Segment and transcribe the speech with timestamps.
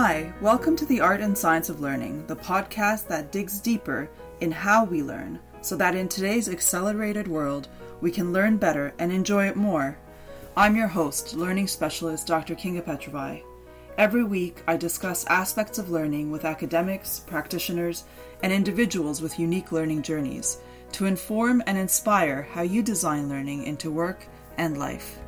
[0.00, 4.08] Hi, welcome to the Art and Science of Learning, the podcast that digs deeper
[4.40, 7.66] in how we learn so that in today's accelerated world,
[8.00, 9.98] we can learn better and enjoy it more.
[10.56, 12.54] I'm your host, learning specialist Dr.
[12.54, 13.42] Kinga Petrovai.
[13.98, 18.04] Every week, I discuss aspects of learning with academics, practitioners,
[18.44, 20.58] and individuals with unique learning journeys
[20.92, 24.24] to inform and inspire how you design learning into work
[24.58, 25.18] and life.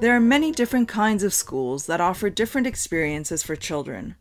[0.00, 4.16] There are many different kinds of schools that offer different experiences for children.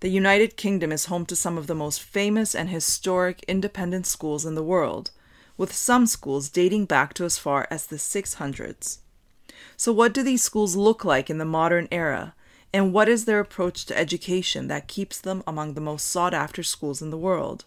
[0.00, 4.46] The United Kingdom is home to some of the most famous and historic independent schools
[4.46, 5.10] in the world,
[5.56, 8.98] with some schools dating back to as far as the 600s.
[9.76, 12.34] So, what do these schools look like in the modern era,
[12.72, 16.62] and what is their approach to education that keeps them among the most sought after
[16.62, 17.66] schools in the world?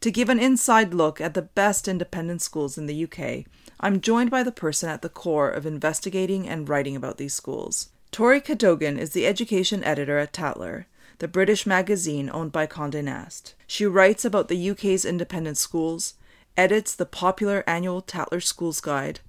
[0.00, 3.46] To give an inside look at the best independent schools in the UK,
[3.78, 7.90] I'm joined by the person at the core of investigating and writing about these schools.
[8.10, 10.86] Tori Cadogan is the education editor at Tatler,
[11.18, 13.54] the British magazine owned by Condé Nast.
[13.66, 16.14] She writes about the UK's independent schools,
[16.56, 19.20] edits the popular annual Tatler Schools Guide,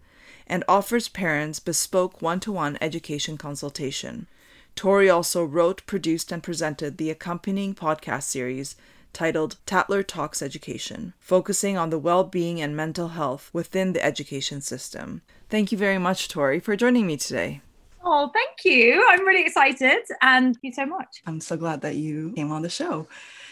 [0.48, 4.28] and offers parents bespoke one to one education consultation.
[4.76, 8.78] Tori also wrote, produced, and presented the accompanying podcast series
[9.18, 14.62] titled Tatler Talks Education, focusing on the well being and mental health within the education
[14.62, 15.24] system.
[15.50, 17.62] Thank you very much, Tori, for joining me today.
[18.04, 19.04] Oh, thank you.
[19.10, 21.24] I'm really excited and thank you so much.
[21.26, 23.08] I'm so glad that you came on the show.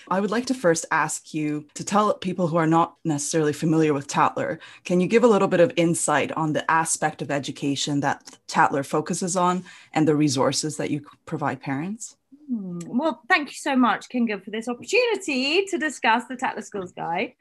[0.08, 3.92] I would like to first ask you to tell people who are not necessarily familiar
[3.92, 8.02] with Tatler, can you give a little bit of insight on the aspect of education
[8.02, 9.64] that Tatler focuses on
[9.94, 12.18] and the resources that you provide parents?
[12.48, 12.80] Hmm.
[12.86, 17.34] Well, thank you so much, Kinga, for this opportunity to discuss the Tatler Schools Guide.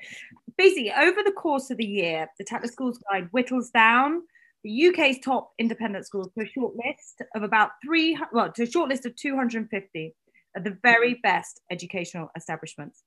[0.57, 4.23] Basically, over the course of the year, the Tatler Schools Guide whittles down
[4.63, 8.71] the UK's top independent schools to a short list of about three, well, to a
[8.71, 10.15] short list of 250
[10.57, 13.03] of the very best educational establishments.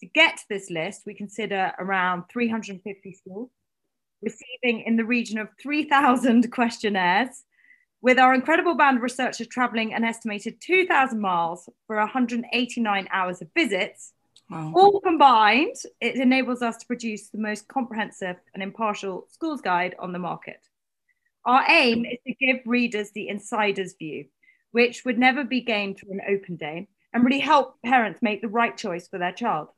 [0.00, 3.50] To get to this list, we consider around 350 schools,
[4.22, 7.44] receiving in the region of 3,000 questionnaires,
[8.02, 13.48] with our incredible band of researchers traveling an estimated 2,000 miles for 189 hours of
[13.54, 14.12] visits.
[14.50, 14.72] Wow.
[14.74, 20.12] All combined, it enables us to produce the most comprehensive and impartial schools guide on
[20.12, 20.66] the market.
[21.46, 24.26] Our aim is to give readers the insider's view,
[24.72, 28.48] which would never be gained through an open day, and really help parents make the
[28.48, 29.68] right choice for their child.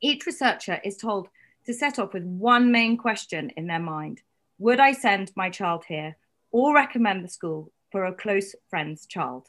[0.00, 1.28] Each researcher is told
[1.66, 4.22] to set off with one main question in their mind
[4.58, 6.16] Would I send my child here
[6.54, 9.48] or recommend the school for a close friend's child?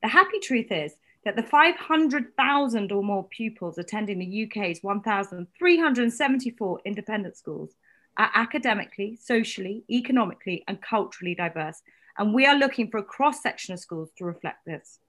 [0.00, 7.36] The happy truth is that the 500,000 or more pupils attending the UK's 1,374 independent
[7.36, 7.74] schools
[8.16, 11.82] are academically, socially, economically, and culturally diverse.
[12.16, 15.00] And we are looking for a cross section of schools to reflect this.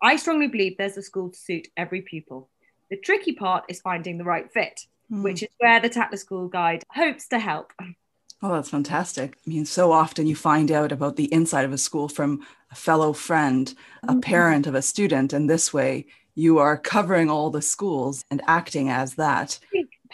[0.00, 2.48] I strongly believe there's a school to suit every pupil.
[2.88, 5.22] The tricky part is finding the right fit, mm.
[5.22, 7.74] which is where the Tatler School Guide hopes to help.
[8.44, 9.38] Oh, that's fantastic.
[9.46, 12.74] I mean, so often you find out about the inside of a school from a
[12.74, 14.20] fellow friend, a mm-hmm.
[14.20, 18.90] parent of a student, and this way you are covering all the schools and acting
[18.90, 19.58] as that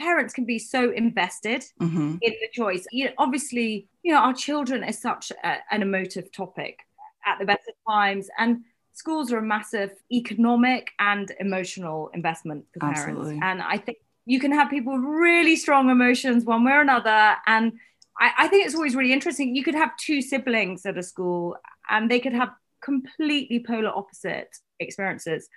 [0.00, 2.16] parents can be so invested mm-hmm.
[2.22, 2.86] in the choice.
[2.90, 6.80] You know, obviously, you know, our children is such a, an emotive topic
[7.26, 12.86] at the best of times, and schools are a massive economic and emotional investment for
[12.86, 13.38] Absolutely.
[13.38, 13.42] parents.
[13.44, 17.36] And I think you can have people with really strong emotions one way or another,
[17.46, 17.72] and
[18.20, 19.56] I, I think it's always really interesting.
[19.56, 21.56] You could have two siblings at a school,
[21.88, 22.50] and they could have
[22.82, 24.48] completely polar opposite
[24.78, 25.48] experiences.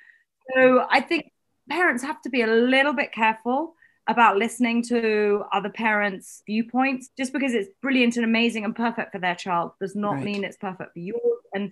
[0.56, 1.32] So I think
[1.70, 3.76] parents have to be a little bit careful
[4.08, 7.10] about listening to other parents' viewpoints.
[7.18, 10.24] Just because it's brilliant and amazing and perfect for their child does not right.
[10.24, 11.22] mean it's perfect for yours.
[11.54, 11.72] And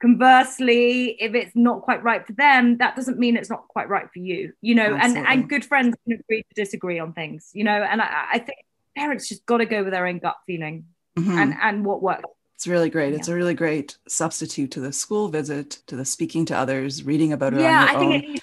[0.00, 4.06] conversely, if it's not quite right for them, that doesn't mean it's not quite right
[4.12, 4.52] for you.
[4.60, 7.50] You know, and and good friends can agree to disagree on things.
[7.52, 8.58] You know, and I, I think
[8.96, 10.86] parents just got to go with their own gut feeling
[11.18, 11.38] mm-hmm.
[11.38, 12.24] and and what works.
[12.54, 13.10] It's really great.
[13.10, 13.18] Yeah.
[13.18, 17.32] It's a really great substitute to the school visit, to the speaking to others, reading
[17.32, 17.60] about it.
[17.60, 18.42] Yeah, I think it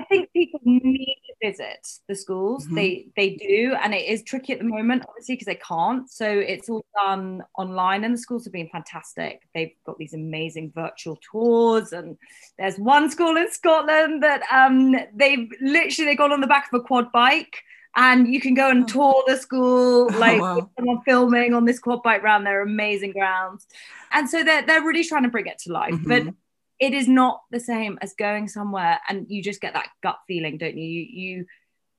[0.00, 2.64] I think people need to visit the schools.
[2.64, 2.74] Mm-hmm.
[2.74, 6.10] They they do, and it is tricky at the moment, obviously, because they can't.
[6.10, 9.42] So it's all done online, and the schools have been fantastic.
[9.54, 12.16] They've got these amazing virtual tours, and
[12.58, 16.80] there's one school in Scotland that um they've literally they got on the back of
[16.80, 17.62] a quad bike.
[17.96, 18.86] And you can go and oh.
[18.86, 20.70] tour the school, oh, like oh, wow.
[20.76, 23.66] someone filming on this quad bike around their amazing grounds.
[24.12, 25.94] And so they're, they're really trying to bring it to life.
[25.94, 26.08] Mm-hmm.
[26.08, 26.34] But
[26.78, 30.56] it is not the same as going somewhere and you just get that gut feeling
[30.56, 31.46] don't you you you,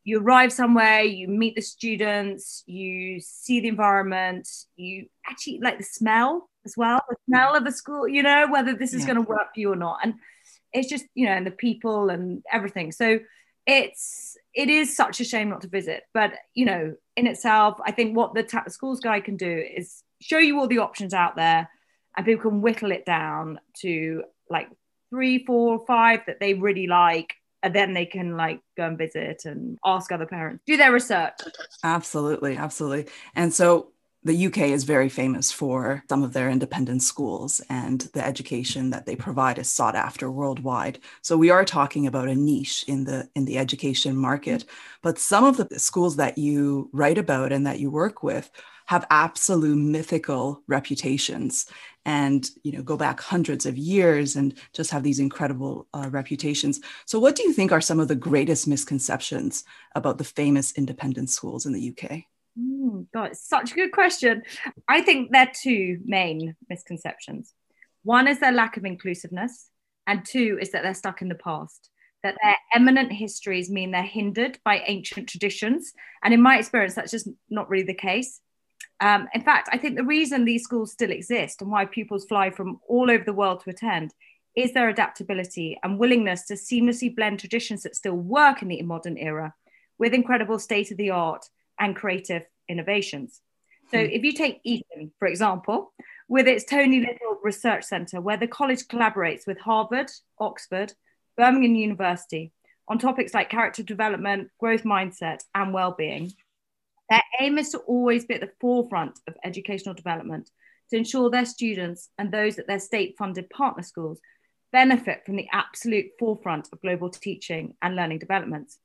[0.04, 5.84] you arrive somewhere you meet the students you see the environment you actually like the
[5.84, 7.02] smell as well.
[7.10, 9.14] The smell of the school, you know, whether this is Yeah.
[9.14, 10.00] going to work for you or not.
[10.04, 10.16] And
[10.74, 12.92] it's just, you know, and the people and everything.
[12.92, 13.20] So
[13.66, 16.04] it's it is such a shame not to visit.
[16.14, 20.04] But you know, in itself, I think what the ta- schools guide can do is
[20.20, 21.70] show you all the options out there,
[22.16, 24.70] and people can whittle it down to like
[25.10, 27.34] three, four, five that they really like.
[27.64, 31.34] And then they can like go and visit and ask other parents, do their research.
[31.84, 33.06] Absolutely, absolutely.
[33.36, 33.92] And so
[34.24, 39.06] the UK is very famous for some of their independent schools, and the education that
[39.06, 41.00] they provide is sought after worldwide.
[41.22, 44.66] So we are talking about a niche in the in the education market.
[45.02, 48.52] But some of the schools that you write about and that you work with
[48.86, 51.66] have absolute mythical reputations
[52.06, 56.82] and you know go back hundreds of years and just have these incredible uh, reputations
[57.06, 59.64] so what do you think are some of the greatest misconceptions
[59.96, 62.24] about the famous independent schools in the uk
[62.60, 64.44] Mm, God, such a good question.
[64.88, 67.54] I think there are two main misconceptions.
[68.04, 69.70] One is their lack of inclusiveness,
[70.08, 71.90] and two is that they're stuck in the past.
[72.24, 75.94] That their eminent histories mean they're hindered by ancient traditions.
[76.24, 78.42] And in my experience, that's just not really the case.
[79.00, 82.52] Um, in fact, I think the reason these schools still exist and why pupils fly
[82.52, 84.14] from all over the world to attend
[84.56, 89.18] is their adaptability and willingness to seamlessly blend traditions that still work in the modern
[89.18, 89.54] era
[89.98, 91.46] with incredible state of the art
[91.82, 93.42] and creative innovations.
[93.90, 94.12] So, Hmm.
[94.12, 95.94] if you take Eton, for example,
[96.30, 100.94] with its Tony Little Research Centre, where the college collaborates with Harvard, Oxford,
[101.36, 102.54] Birmingham University
[102.88, 106.32] on topics like character development, growth mindset, and well-being,
[107.10, 110.50] their aim is to always be at the forefront of educational development
[110.90, 114.22] to ensure their students and those at their state-funded partner schools
[114.72, 118.80] benefit from the absolute forefront of global teaching and learning developments.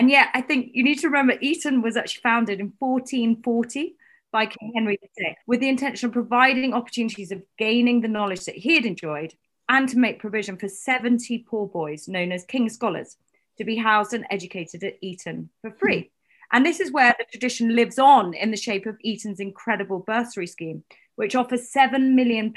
[0.00, 3.96] And yet, I think you need to remember Eton was actually founded in 1440
[4.32, 8.54] by King Henry VI with the intention of providing opportunities of gaining the knowledge that
[8.54, 9.34] he had enjoyed
[9.68, 13.18] and to make provision for 70 poor boys known as King Scholars
[13.58, 16.10] to be housed and educated at Eton for free.
[16.50, 16.56] Hmm.
[16.56, 20.46] And this is where the tradition lives on in the shape of Eton's incredible bursary
[20.46, 20.82] scheme,
[21.16, 22.54] which offers £7 million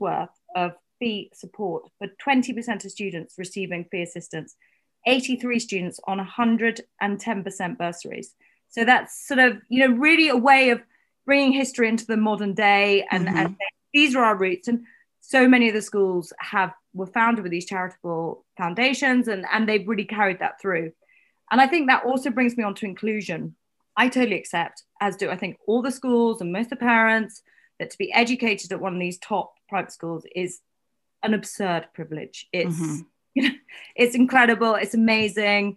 [0.00, 4.56] worth of fee support for 20% of students receiving fee assistance
[5.06, 8.34] 83 students on 110% bursaries.
[8.68, 10.82] So that's sort of, you know, really a way of
[11.24, 13.36] bringing history into the modern day and, Mhm.
[13.36, 13.56] and
[13.92, 14.68] these are our roots.
[14.68, 14.84] And
[15.20, 19.86] so many of the schools have were founded with these charitable foundations and, and they've
[19.86, 20.92] really carried that through.
[21.50, 23.54] And I think that also brings me on to inclusion.
[23.96, 27.42] I totally accept, as do I think all the schools and most of the parents,
[27.78, 30.60] that to be educated at one of these top private schools is
[31.22, 32.46] an absurd privilege.
[32.52, 33.06] It's Mhm.
[33.96, 34.74] it's incredible.
[34.74, 35.76] It's amazing.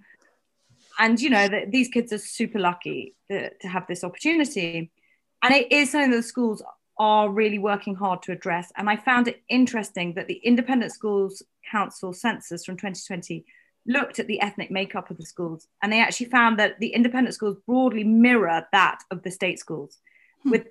[0.97, 4.91] And you know that these kids are super lucky to, to have this opportunity.
[5.41, 6.61] And it is something that the schools
[6.97, 8.71] are really working hard to address.
[8.75, 11.41] And i found it interesting that the independent schools
[11.71, 13.45] council census from 2020
[13.87, 15.67] looked at the ethnic makeup of the schools.
[15.81, 19.99] And they actually found that the independent schools broadly mirror that of the state schools.
[20.43, 20.51] Hmm.
[20.51, 20.67] with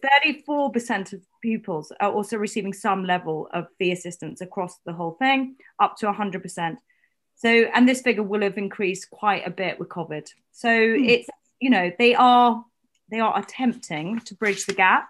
[0.49, 5.56] 34% of pupils are also receiving some level of fee assistance across the whole thing,
[5.79, 6.76] up to 100%.
[7.37, 10.29] So, and this figure will have increased quite a bit with COVID.
[10.53, 11.05] So hmm.
[11.05, 11.29] it's,
[11.61, 12.65] you know, they are
[13.11, 15.08] they are attempting to bridge the gap.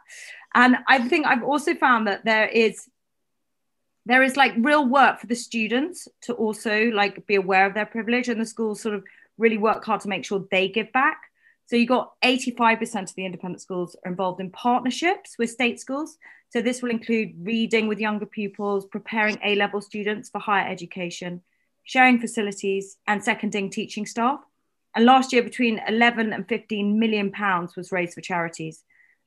[0.54, 2.88] And I think I've also found that there is
[4.06, 7.86] there is like real work for the students to also like be aware of their
[7.86, 9.04] privilege and the schools sort of
[9.36, 11.20] really work hard to make sure they give back
[11.68, 16.16] so you got 85% of the independent schools are involved in partnerships with state schools.
[16.48, 21.42] So this will include reading with younger pupils, preparing A-level students for higher education,
[21.84, 24.40] sharing facilities and seconding teaching staff.
[24.96, 28.82] And last year between 11 and 15 million pounds was raised for charities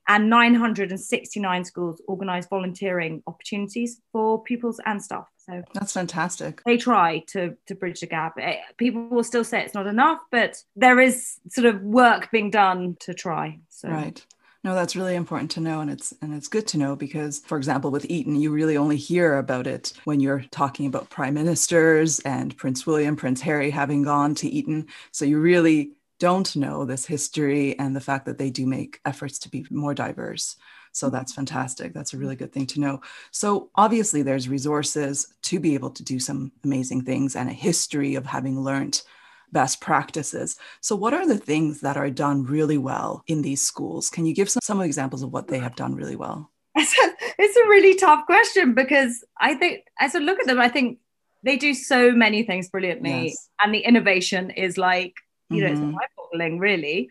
[0.08, 5.31] and 969 schools organised volunteering opportunities for pupils and staff.
[5.46, 6.62] So That's fantastic.
[6.66, 8.38] they try to to bridge the gap.
[8.40, 12.52] Eh, People will still say it's not enough, but there is sort of work being
[12.52, 13.60] done to try.
[13.70, 14.24] So Right.
[14.64, 17.58] No, that's really important to know, and it's and it's good to know because, for
[17.58, 22.20] example, with Eton, you really only hear about it when you're talking about prime ministers
[22.20, 24.86] and Prince William, Prince Harry having gone to Eton.
[25.12, 29.40] So you really don't know this history and the fact that they do make efforts
[29.40, 30.58] to be more diverse.
[30.92, 31.94] So that's fantastic.
[31.94, 33.02] That's a really good thing to know.
[33.32, 38.16] So obviously, there's resources to be able to do some amazing things and a history
[38.16, 39.02] of having learned
[39.52, 40.58] best practices.
[40.82, 44.10] So, what are the things that are done really well in these schools?
[44.10, 46.52] Can you give some, some examples of what they have done really well?
[46.76, 51.00] it's a, really tough question because I think as I look at them, I think
[51.44, 53.50] they do so many things brilliantly, Yes.
[53.62, 55.14] and the innovation is like
[55.50, 55.92] you know it's Mhm.
[55.92, 57.10] mind-boggling, really.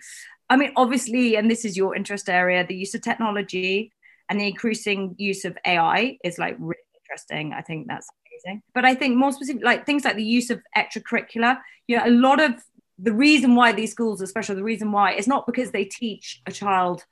[0.51, 3.93] I mean, obviously, and this is your interest area, the use of technology
[4.29, 7.53] and the increasing use of AI is like really interesting.
[7.53, 8.63] I think that's amazing.
[8.75, 12.11] But I think more specific, like things like the use of extracurricular, you know, a
[12.11, 12.55] lot of
[12.99, 16.43] the reason why these schools are special, the reason why it's not because they teach
[16.47, 17.05] a child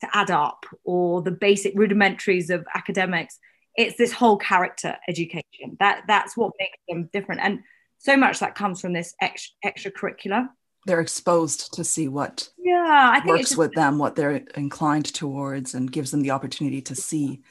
[0.00, 3.38] to add up or the basic rudimentaries of academics.
[3.76, 5.76] It's this whole character education.
[5.80, 7.42] That that's what makes them different.
[7.42, 7.60] And
[7.98, 10.48] so much that comes from this ex- extracurricular.
[10.86, 15.12] They're exposed to see what yeah, I think works just, with them, what they're inclined
[15.12, 17.42] towards, and gives them the opportunity to see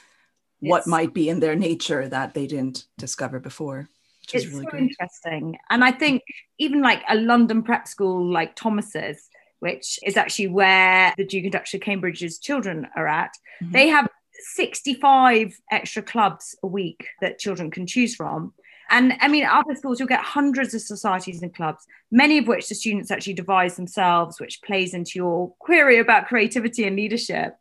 [0.59, 3.89] what might be in their nature that they didn't discover before.
[4.21, 4.83] Which it's really so great.
[4.83, 5.57] interesting.
[5.69, 6.23] And I think
[6.57, 11.51] even like a London prep school like Thomas's, which is actually where the Duke and
[11.51, 13.73] Duchess of Cambridge's children are at, mm-hmm.
[13.73, 14.07] they have
[14.53, 18.53] 65 extra clubs a week that children can choose from.
[18.89, 22.69] And I mean, other schools, you'll get hundreds of societies and clubs, many of which
[22.69, 27.57] the students actually devise themselves, which plays into your query about creativity and leadership.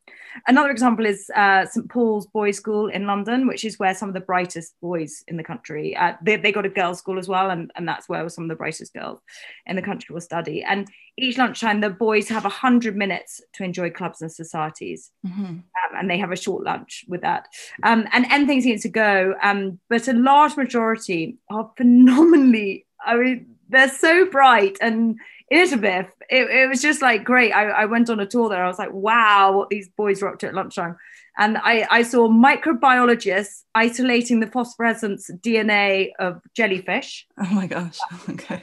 [0.49, 4.15] Another example is uh, St Paul's Boys' School in London, which is where some of
[4.15, 5.97] the brightest boys in the country.
[5.97, 8.49] Uh, they, they got a girls' school as well, and, and that's where some of
[8.49, 9.21] the brightest girls
[9.67, 10.63] in the country will study.
[10.65, 15.45] And each lunchtime, the boys have hundred minutes to enjoy clubs and societies, mm-hmm.
[15.45, 15.63] um,
[15.97, 17.47] and they have a short lunch with that.
[17.83, 22.87] Um, and things need to go, um, but a large majority are phenomenally.
[23.05, 25.19] I mean, they're so bright and
[25.51, 27.53] Elizabeth, it, it was just like great.
[27.53, 28.65] I, I went on a tour there.
[28.65, 30.97] I was like, wow, what these boys were up to at lunchtime.
[31.37, 37.27] And I, I saw microbiologists isolating the phosphorescence DNA of jellyfish.
[37.39, 37.99] Oh my gosh.
[38.29, 38.63] Okay.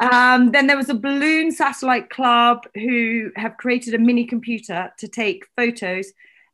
[0.00, 5.08] Um, then there was a balloon satellite club who have created a mini computer to
[5.08, 6.12] take photos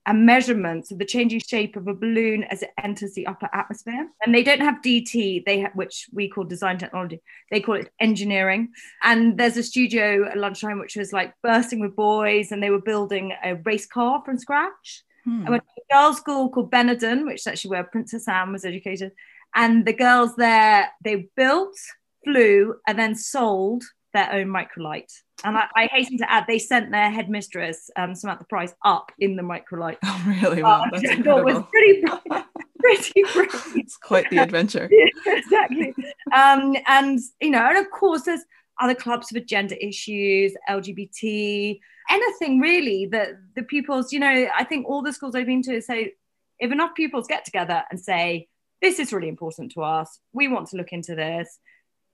[0.09, 4.09] and measurements of the changing shape of a balloon as it enters the upper atmosphere.
[4.25, 7.21] And they don't have DT, they ha- which we call design technology.
[7.51, 8.71] They call it engineering.
[9.03, 12.81] And there's a studio at lunchtime which was like bursting with boys, and they were
[12.81, 15.05] building a race car from scratch.
[15.25, 15.47] Hmm.
[15.47, 18.65] I went to a girls' school called Benenden, which is actually where Princess Anne was
[18.65, 19.13] educated.
[19.55, 21.77] And the girls there, they built,
[22.25, 25.13] flew, and then sold their own microlight.
[25.45, 29.37] And I, I, hasten to add, they sent their headmistress, um, Samantha Price, up in
[29.37, 29.97] the microlight.
[30.05, 30.63] Oh, really?
[30.63, 32.03] Wow, that's I thought was pretty,
[32.81, 33.77] pretty brave.
[33.77, 34.89] It's quite the adventure.
[34.91, 35.95] yeah, exactly.
[36.35, 38.45] Um, and, you know, and of course, there's
[38.81, 41.79] other clubs for gender issues, LGBT,
[42.11, 45.81] anything really that the pupils, you know, I think all the schools I've been to
[45.81, 46.15] say,
[46.59, 48.49] if enough pupils get together and say,
[48.81, 51.59] this is really important to us, we want to look into this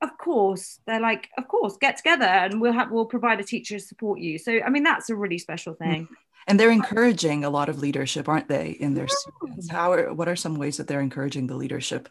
[0.05, 3.79] of course they're like of course get together and we'll have we'll provide a teacher
[3.79, 4.39] to support you.
[4.39, 6.09] So i mean that's a really special thing.
[6.47, 9.71] And they're encouraging a lot of leadership aren't they in their students?
[9.71, 12.09] How are what are some ways that they're encouraging the leadership?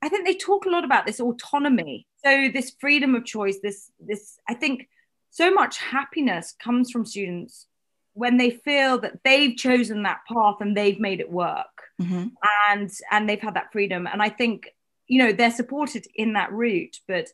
[0.00, 2.06] I think they talk a lot about this autonomy.
[2.24, 4.88] So this freedom of choice this this i think
[5.30, 7.66] so much happiness comes from students
[8.12, 11.66] when they feel that they've chosen that path and they've made it work.
[12.00, 12.26] Mm-hmm.
[12.70, 14.06] and and they've had that freedom.
[14.06, 14.73] And i think
[15.06, 17.28] you know they're supported in that route but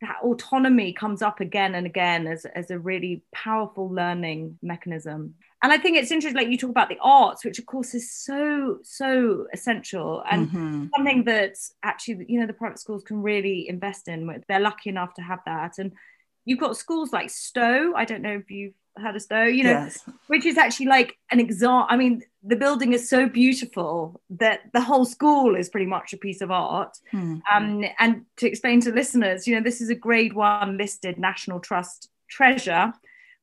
[0.00, 5.34] that autonomy comes up again and again as, as a really powerful learning mechanism.
[5.62, 8.12] And i think it's interesting like you talk about the arts which of course is
[8.12, 10.86] so so essential and mm-hmm.
[10.94, 14.44] something that actually you know the private schools can really invest in.
[14.46, 15.78] They're lucky enough to have that.
[15.78, 15.92] And
[16.44, 17.94] you've got schools like stowe.
[17.96, 18.74] I don't know if you've
[19.16, 20.04] stowe you know yes.
[20.28, 24.80] which is actually like an example i mean the building is so beautiful that the
[24.80, 26.98] whole school is pretty much a piece of art.
[27.10, 27.38] Hmm.
[27.50, 31.58] Um, and to explain to listeners, you know, this is a grade one listed National
[31.58, 32.92] Trust treasure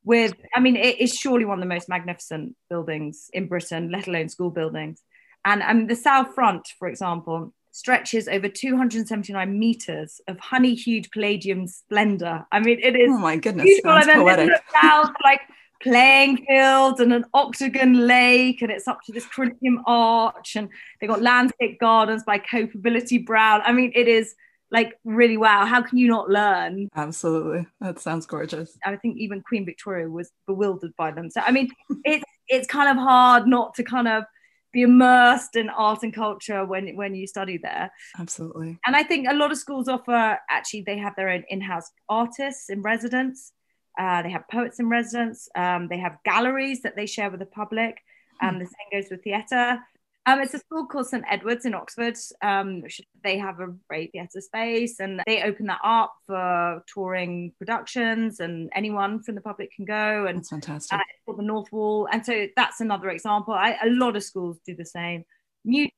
[0.04, 4.06] with, I mean, it is surely one of the most magnificent buildings in Britain, let
[4.06, 5.02] alone school buildings.
[5.44, 11.66] And um, the south front, for example, stretches over 279 meters of honey hued Palladian
[11.66, 12.46] splendor.
[12.52, 13.08] I mean, it is.
[13.10, 13.64] Oh my goodness.
[13.64, 13.90] Beautiful.
[13.92, 14.50] and then poetic.
[14.80, 15.40] South, like
[15.82, 20.68] playing fields and an octagon lake and it's up to this Corinthian arch and
[21.00, 23.62] they've got landscape gardens by Capability Brown.
[23.64, 24.34] I mean, it is
[24.70, 25.64] like really wow.
[25.66, 26.88] How can you not learn?
[26.94, 27.66] Absolutely.
[27.80, 28.78] That sounds gorgeous.
[28.84, 31.30] I think even Queen Victoria was bewildered by them.
[31.30, 31.70] So I mean,
[32.04, 34.24] it's it's kind of hard not to kind of
[34.72, 37.90] be immersed in art and culture when when you study there.
[38.18, 38.78] Absolutely.
[38.86, 42.70] And I think a lot of schools offer actually they have their own in-house artists
[42.70, 43.52] in residence
[43.98, 45.48] uh, they have poets in residence.
[45.54, 47.98] Um, they have galleries that they share with the public.
[48.40, 49.78] Um, the same goes with theatre.
[50.24, 52.16] Um, it's a school called St Edward's in Oxford.
[52.42, 52.84] Um,
[53.24, 58.70] they have a great theatre space and they open that up for touring productions and
[58.74, 60.26] anyone from the public can go.
[60.26, 60.96] And that's fantastic.
[60.96, 62.08] Uh, called the North Wall.
[62.12, 63.52] And so that's another example.
[63.52, 65.24] I, a lot of schools do the same.
[65.64, 65.92] Music,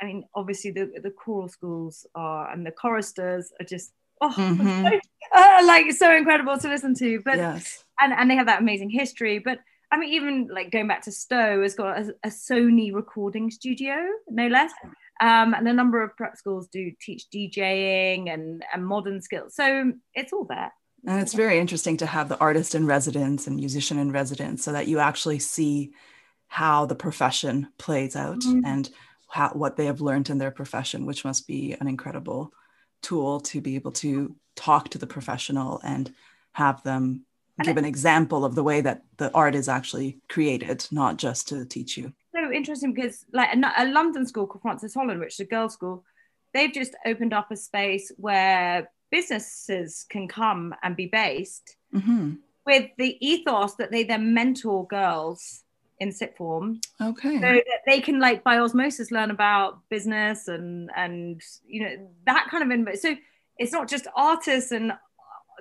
[0.00, 4.86] I mean, obviously the, the choral schools are and the choristers are just oh, mm-hmm.
[4.86, 5.00] so,
[5.34, 7.20] uh, like so incredible to listen to.
[7.24, 7.84] But yes.
[8.00, 9.38] and and they have that amazing history.
[9.38, 9.60] But
[9.92, 13.96] I mean, even like going back to Stowe has got a, a Sony recording studio,
[14.28, 14.72] no less.
[15.20, 19.54] Um, and a number of prep schools do teach DJing and, and modern skills.
[19.54, 20.72] So it's all there.
[21.06, 24.72] And it's very interesting to have the artist in residence and musician in residence so
[24.72, 25.92] that you actually see
[26.48, 28.64] how the profession plays out mm-hmm.
[28.64, 28.90] and
[29.28, 32.52] how, what they have learned in their profession, which must be an incredible
[33.02, 36.12] tool to be able to talk to the professional and
[36.52, 37.24] have them
[37.64, 41.64] give an example of the way that the art is actually created, not just to
[41.64, 42.12] teach you.
[42.34, 45.74] So interesting because, like a, a London school called Francis Holland, which is a girls'
[45.74, 46.04] school,
[46.54, 52.34] they've just opened up a space where businesses can come and be based mm-hmm.
[52.64, 55.62] with the ethos that they then mentor girls
[55.98, 60.90] in sixth form okay so that they can like by osmosis learn about business and
[60.96, 63.14] and you know that kind of info so
[63.58, 64.92] it's not just artists and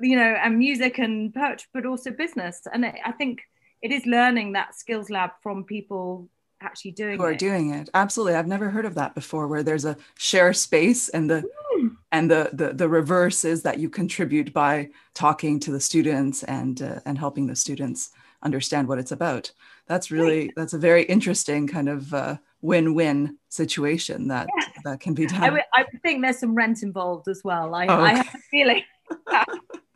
[0.01, 3.41] you know and music and poetry but also business and i think
[3.81, 6.29] it is learning that skills lab from people
[6.61, 7.39] actually doing who are it.
[7.39, 11.29] doing it absolutely i've never heard of that before where there's a share space and
[11.29, 11.43] the
[11.77, 11.95] mm.
[12.11, 16.81] and the, the the reverse is that you contribute by talking to the students and
[16.81, 18.11] uh, and helping the students
[18.43, 19.51] understand what it's about
[19.87, 20.53] that's really right.
[20.55, 24.65] that's a very interesting kind of uh, win-win situation that yeah.
[24.83, 28.03] that can be done I, think there's some rent involved as well i, oh, okay.
[28.03, 28.83] I have a feeling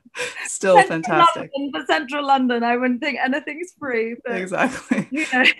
[0.45, 1.51] still central fantastic.
[1.55, 5.07] London, for central london i wouldn't think anything's free but, exactly.
[5.11, 5.45] you know.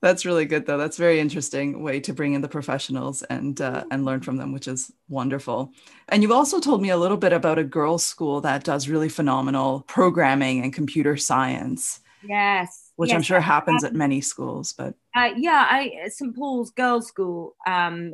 [0.00, 0.78] That's really good though.
[0.78, 4.50] That's very interesting way to bring in the professionals and uh, and learn from them
[4.50, 5.72] which is wonderful.
[6.08, 9.10] And you also told me a little bit about a girls school that does really
[9.10, 12.92] phenomenal programming and computer science yes.
[12.96, 17.06] which yes, i'm sure happens at many schools but uh, yeah i st paul's girls
[17.06, 18.12] school um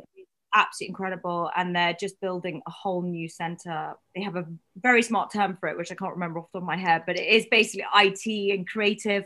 [0.55, 4.45] absolutely incredible and they're just building a whole new center they have a
[4.77, 7.03] very smart term for it which i can't remember off the top of my head
[7.05, 9.25] but it is basically it and creative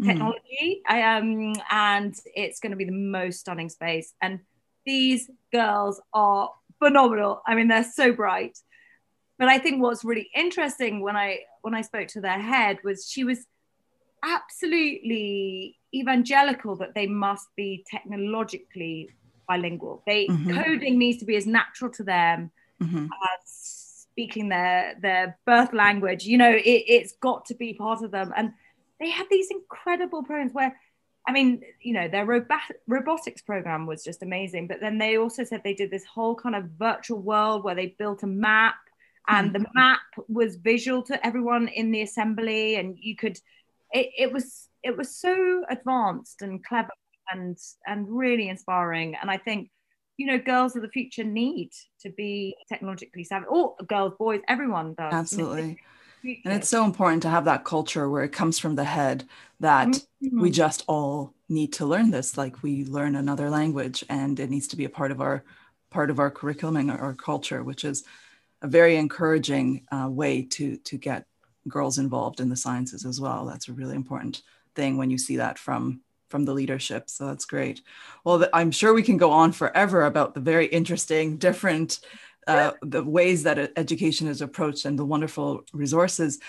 [0.00, 0.06] Mm.
[0.06, 0.82] technology.
[0.88, 1.54] Mm.
[1.54, 4.12] Um, and it's going to be the most stunning space.
[4.20, 4.40] And
[4.84, 7.42] these girls are phenomenal.
[7.46, 8.58] I mean, they're so bright.
[9.38, 13.08] But I think what's really interesting when I when I spoke to their head was
[13.08, 13.46] she was
[14.22, 19.10] absolutely evangelical that they must be technologically
[19.46, 20.02] bilingual.
[20.06, 20.62] They mm-hmm.
[20.62, 22.50] coding needs to be as natural to them
[22.82, 23.06] mm-hmm.
[23.06, 26.24] as speaking their their birth language.
[26.24, 28.32] You know, it, it's got to be part of them.
[28.36, 28.52] And
[29.00, 30.76] they had these incredible programs where
[31.26, 34.66] I mean, you know, their robot- robotics program was just amazing.
[34.66, 37.94] But then they also said they did this whole kind of virtual world where they
[37.98, 38.76] built a map,
[39.26, 39.62] and mm-hmm.
[39.62, 43.38] the map was visual to everyone in the assembly, and you could.
[43.90, 46.90] It, it was it was so advanced and clever
[47.32, 47.56] and
[47.86, 49.16] and really inspiring.
[49.20, 49.70] And I think,
[50.16, 54.94] you know, girls of the future need to be technologically savvy, or girls, boys, everyone
[54.94, 55.12] does.
[55.12, 55.78] Absolutely
[56.24, 59.24] and it's so important to have that culture where it comes from the head
[59.60, 60.40] that mm-hmm.
[60.40, 64.68] we just all need to learn this like we learn another language and it needs
[64.68, 65.44] to be a part of our
[65.90, 68.04] part of our curriculum and our culture which is
[68.62, 71.26] a very encouraging uh, way to to get
[71.68, 74.42] girls involved in the sciences as well that's a really important
[74.74, 76.00] thing when you see that from
[76.34, 77.80] from the leadership so that's great
[78.24, 82.00] well i'm sure we can go on forever about the very interesting different
[82.46, 86.40] uh, the ways that education is approached and the wonderful resources.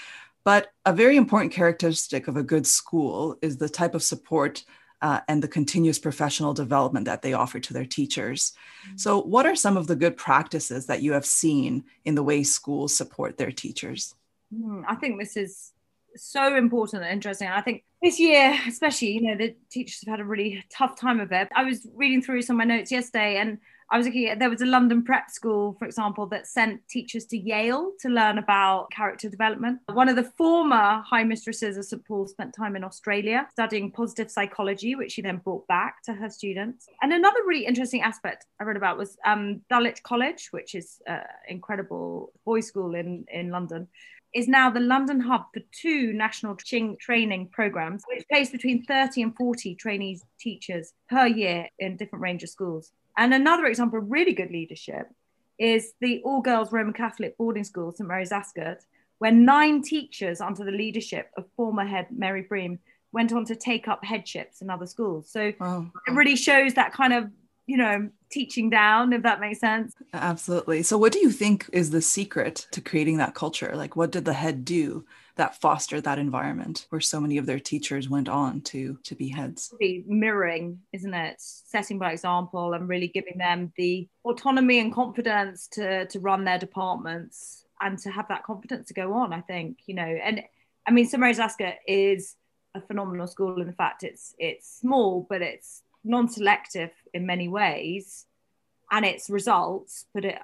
[0.43, 4.63] But a very important characteristic of a good school is the type of support
[5.01, 8.53] uh, and the continuous professional development that they offer to their teachers.
[8.87, 8.97] Mm-hmm.
[8.97, 12.43] So, what are some of the good practices that you have seen in the way
[12.43, 14.15] schools support their teachers?
[14.53, 15.71] Mm, I think this is
[16.15, 17.47] so important and interesting.
[17.47, 21.19] I think this year, especially, you know, the teachers have had a really tough time
[21.19, 21.49] of it.
[21.55, 23.57] I was reading through some of my notes yesterday, and
[23.91, 27.25] I was looking at there was a London prep school, for example, that sent teachers
[27.27, 29.79] to Yale to learn about character development.
[29.93, 34.31] One of the former high mistresses of St Paul spent time in Australia studying positive
[34.31, 36.87] psychology, which she then brought back to her students.
[37.01, 41.21] And another really interesting aspect I read about was um, Dulwich College, which is an
[41.47, 43.87] incredible boys' school in, in London
[44.35, 49.35] is now the London hub for two national training programs, which place between 30 and
[49.35, 52.91] 40 trainees teachers per year in different range of schools.
[53.17, 55.07] And another example of really good leadership
[55.57, 58.79] is the all girls Roman Catholic boarding school, St Mary's Ascot,
[59.19, 62.79] where nine teachers, under the leadership of former head Mary Breen,
[63.13, 65.31] went on to take up headships in other schools.
[65.31, 67.31] So it really shows that kind of,
[67.67, 69.95] you know, teaching down, if that makes sense.
[70.13, 70.83] Absolutely.
[70.83, 73.71] So, what do you think is the secret to creating that culture?
[73.75, 75.05] Like, what did the head do
[75.37, 79.27] that fostered that environment where so many of their teachers went on to to be
[79.27, 79.73] heads
[80.07, 86.05] mirroring isn't it setting by example and really giving them the autonomy and confidence to
[86.07, 89.93] to run their departments and to have that confidence to go on i think you
[89.93, 90.41] know and
[90.87, 92.37] i mean St Mary's Ascot is
[92.75, 98.25] a phenomenal school in the fact it's it's small, but it's non-selective in many ways,
[98.91, 100.37] and its results put it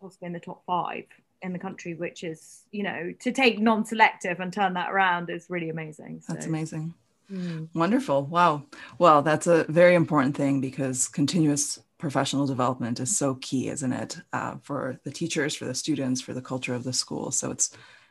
[0.00, 1.04] possibly in the top five
[1.42, 5.46] in the country, which is you know to take non-selective and turn that around is
[5.48, 6.20] really amazing.
[6.20, 6.34] So.
[6.34, 6.94] That's amazing.
[7.32, 7.68] Mm.
[7.74, 8.24] Wonderful.
[8.24, 8.64] Wow.
[8.98, 14.18] Well, that's a very important thing because continuous professional development is so key, isn't it,
[14.32, 17.30] uh, for the teachers, for the students, for the culture of the school.
[17.30, 17.70] So it's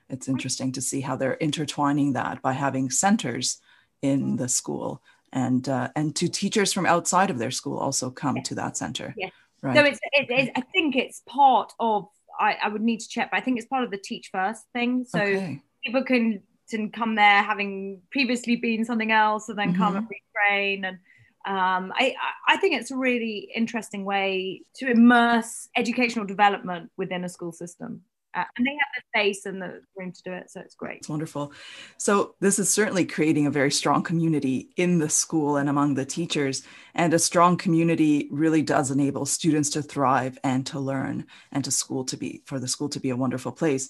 [0.10, 3.60] it's interesting to see how they're intertwining that by having centers
[4.02, 8.38] in the school and uh, and to teachers from outside of their school also come
[8.38, 8.48] yes.
[8.48, 9.14] to that center.
[9.18, 9.32] Yes.
[9.62, 9.76] Right.
[9.76, 12.08] So it's, it, it, I think it's part of
[12.40, 14.64] I, I would need to check, but I think it's part of the teach first
[14.74, 15.06] thing.
[15.06, 15.62] So okay.
[15.84, 19.82] people can can come there having previously been something else and then mm-hmm.
[19.82, 21.00] come and retrain and
[21.46, 22.16] um, I,
[22.48, 28.02] I think it's a really interesting way to immerse educational development within a school system.
[28.40, 31.00] Uh, and they have the space and the room to do it so it's great.
[31.00, 31.52] It's wonderful.
[31.98, 36.06] So this is certainly creating a very strong community in the school and among the
[36.06, 36.64] teachers
[36.96, 41.72] and a strong community really does enable students to thrive and to learn and to
[41.72, 43.90] school to be for the school to be a wonderful place.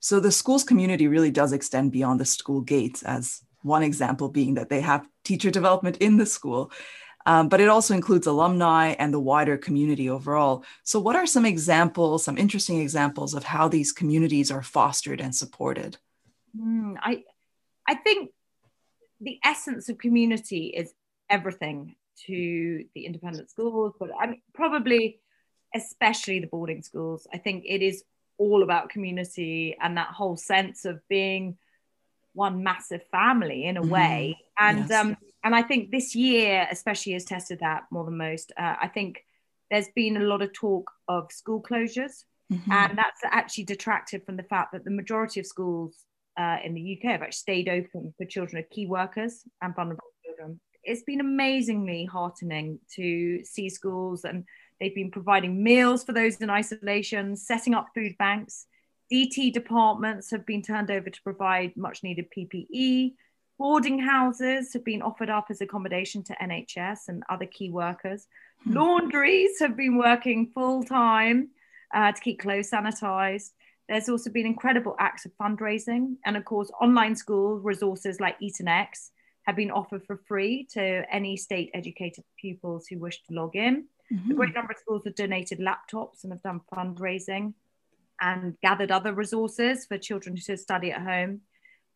[0.00, 4.54] So the school's community really does extend beyond the school gates as one example being
[4.54, 6.72] that they have teacher development in the school
[7.26, 10.64] um, but it also includes alumni and the wider community overall.
[10.82, 15.34] So, what are some examples, some interesting examples of how these communities are fostered and
[15.34, 15.96] supported?
[16.58, 17.24] Mm, I,
[17.88, 18.30] I think
[19.20, 20.92] the essence of community is
[21.30, 25.20] everything to the independent schools, but I mean, probably
[25.74, 27.26] especially the boarding schools.
[27.32, 28.04] I think it is
[28.38, 31.56] all about community and that whole sense of being
[32.34, 33.90] one massive family in a mm-hmm.
[33.90, 34.38] way.
[34.58, 34.90] And yes.
[34.90, 38.52] um, and I think this year, especially, has tested that more than most.
[38.58, 39.24] Uh, I think
[39.70, 42.70] there's been a lot of talk of school closures, mm-hmm.
[42.70, 46.04] and that's actually detracted from the fact that the majority of schools
[46.38, 50.04] uh, in the UK have actually stayed open for children of key workers and vulnerable
[50.24, 50.60] children.
[50.82, 54.44] It's been amazingly heartening to see schools, and
[54.80, 58.66] they've been providing meals for those in isolation, setting up food banks.
[59.14, 63.14] DT departments have been turned over to provide much needed PPE
[63.58, 68.26] Boarding houses have been offered up as accommodation to NHS and other key workers.
[68.64, 68.72] Hmm.
[68.72, 71.50] Laundries have been working full time
[71.94, 73.50] uh, to keep clothes sanitized.
[73.88, 76.16] There's also been incredible acts of fundraising.
[76.24, 79.10] And of course, online school resources like EtonX
[79.44, 83.84] have been offered for free to any state educated pupils who wish to log in.
[84.12, 84.32] Mm-hmm.
[84.32, 87.54] A great number of schools have donated laptops and have done fundraising
[88.20, 91.40] and gathered other resources for children to study at home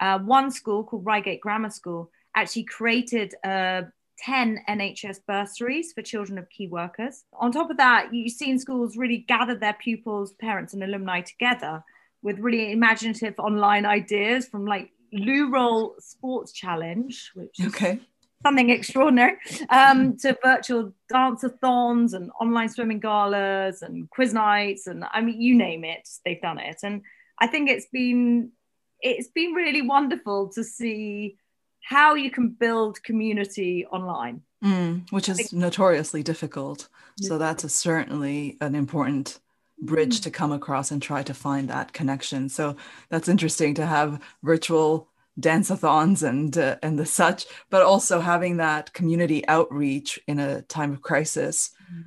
[0.00, 3.82] uh, one school called Reigate Grammar School actually created uh,
[4.20, 7.24] 10 NHS bursaries for children of key workers.
[7.40, 11.84] On top of that, you've seen schools really gather their pupils, parents, and alumni together
[12.22, 18.00] with really imaginative online ideas from like Loo Roll Sports Challenge, which okay.
[18.42, 19.36] Something extraordinary,
[19.70, 24.86] um, to virtual dance-a-thons and online swimming galas and quiz nights.
[24.86, 26.78] And I mean, you name it, they've done it.
[26.82, 27.02] And
[27.38, 28.52] I think it's been
[29.00, 31.36] it's been really wonderful to see
[31.84, 34.42] how you can build community online.
[34.64, 36.88] Mm, which is notoriously difficult.
[37.20, 39.38] So that's a, certainly an important
[39.80, 40.22] bridge mm.
[40.24, 42.48] to come across and try to find that connection.
[42.48, 42.74] So
[43.08, 48.92] that's interesting to have virtual dance-a-thons and uh, and the such, but also having that
[48.92, 51.70] community outreach in a time of crisis.
[51.92, 52.04] Mm.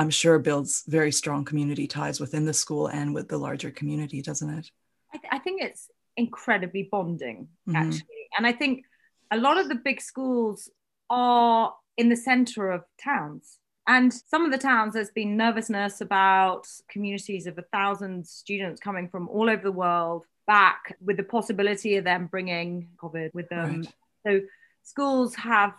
[0.00, 4.22] I'm sure builds very strong community ties within the school and with the larger community,
[4.22, 4.70] doesn't it?
[5.12, 7.76] I, th- I think it's incredibly bonding mm-hmm.
[7.76, 8.84] actually and i think
[9.30, 10.68] a lot of the big schools
[11.08, 16.66] are in the center of towns and some of the towns there's been nervousness about
[16.90, 21.96] communities of a thousand students coming from all over the world back with the possibility
[21.96, 23.94] of them bringing covid with them right.
[24.26, 24.40] so
[24.82, 25.74] schools have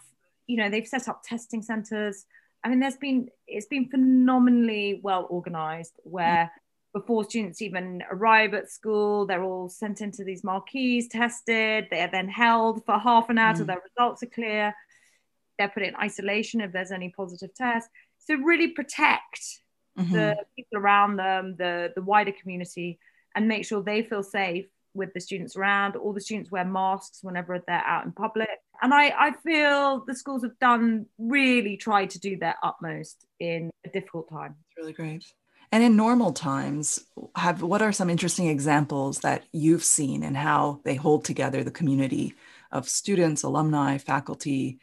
[0.48, 2.26] you know they've set up testing centers
[2.64, 6.50] i mean there's been it's been phenomenally well organized where
[6.94, 11.88] before students even arrive at school, they're all sent into these marquees, tested.
[11.92, 13.58] They are then held for half an hour mm.
[13.58, 14.74] till their results are clear.
[15.58, 17.90] They're put in isolation if there's any positive tests.
[18.18, 19.60] So really protect
[20.00, 20.14] mm-hmm.
[20.14, 23.00] the people around them, the the wider community,
[23.36, 25.96] and make sure they feel safe with the students around.
[25.96, 28.50] All the students wear masks whenever they're out in public.
[28.82, 33.70] And I, I feel the schools have done really tried to do their utmost in
[33.86, 34.56] a difficult time.
[34.70, 35.26] It's really great.
[35.72, 37.00] And in normal times,
[37.36, 41.70] have what are some interesting examples that you've seen and how they hold together the
[41.70, 42.34] community
[42.72, 44.80] of students, alumni, faculty,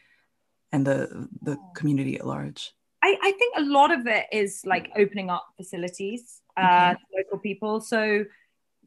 [0.71, 1.73] and the the oh.
[1.75, 2.73] community at large?
[3.03, 6.95] I, I think a lot of it is like opening up facilities uh, okay.
[6.95, 7.81] to local people.
[7.81, 8.25] So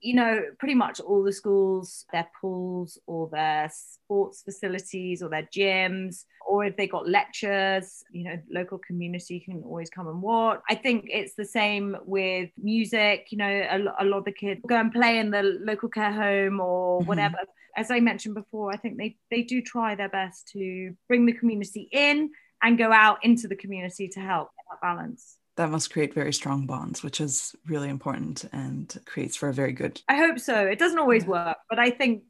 [0.01, 5.47] you know, pretty much all the schools, their pools or their sports facilities or their
[5.55, 10.61] gyms, or if they got lectures, you know, local community can always come and watch.
[10.69, 14.61] I think it's the same with music, you know, a, a lot of the kids
[14.67, 17.07] go and play in the local care home or mm-hmm.
[17.07, 17.37] whatever.
[17.77, 21.33] As I mentioned before, I think they, they do try their best to bring the
[21.33, 26.13] community in and go out into the community to help that balance that must create
[26.13, 30.01] very strong bonds, which is really important and creates for a very good.
[30.07, 30.65] I hope so.
[30.65, 32.23] It doesn't always work, but I think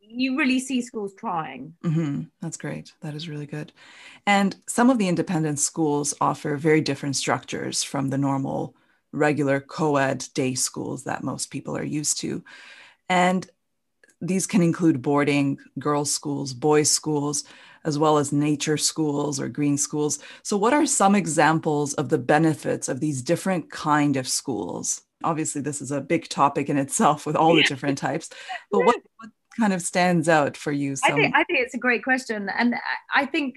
[0.00, 1.72] you really see schools trying.
[1.82, 2.24] Mm-hmm.
[2.42, 2.92] That's great.
[3.00, 3.72] That is really good.
[4.26, 8.76] And some of the independent schools offer very different structures from the normal,
[9.12, 12.44] regular co ed day schools that most people are used to.
[13.08, 13.48] And
[14.20, 17.44] these can include boarding, girls' schools, boys' schools,
[17.84, 20.18] as well as nature schools or green schools.
[20.42, 25.02] So what are some examples of the benefits of these different kind of schools?
[25.22, 28.30] Obviously, this is a big topic in itself with all the different types,
[28.70, 30.96] but what, what kind of stands out for you?
[30.96, 31.12] Some...
[31.12, 32.48] I, think, I think it's a great question.
[32.56, 32.74] And
[33.14, 33.56] I think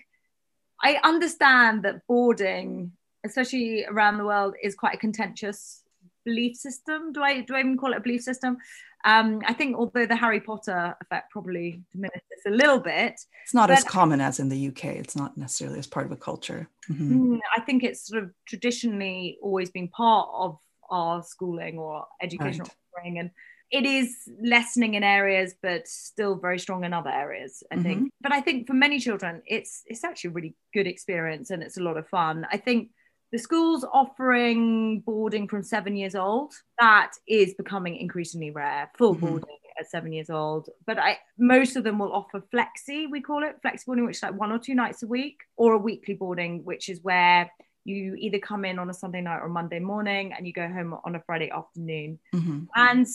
[0.81, 2.91] I understand that boarding,
[3.25, 5.83] especially around the world, is quite a contentious
[6.27, 7.13] belief system.
[7.13, 8.57] Do I do I even call it a belief system?
[9.05, 13.13] Um, I think although the Harry Potter effect probably diminished this a little bit,
[13.45, 14.85] it's not as common as in the UK.
[15.03, 16.67] It's not necessarily as part of a culture.
[16.89, 17.35] Mm-hmm.
[17.35, 20.59] Mm, I think it's sort of traditionally always been part of
[20.89, 23.13] our schooling or educational right.
[23.17, 23.31] and
[23.69, 27.83] it is lessening in areas but still very strong in other areas i mm-hmm.
[27.83, 31.61] think but i think for many children it's it's actually a really good experience and
[31.61, 32.89] it's a lot of fun i think
[33.31, 39.27] the schools offering boarding from seven years old that is becoming increasingly rare full mm-hmm.
[39.27, 43.43] boarding at seven years old but i most of them will offer flexi we call
[43.43, 46.13] it flexi boarding which is like one or two nights a week or a weekly
[46.13, 47.51] boarding which is where
[47.83, 50.95] you either come in on a sunday night or monday morning and you go home
[51.05, 52.63] on a friday afternoon mm-hmm.
[52.75, 53.07] and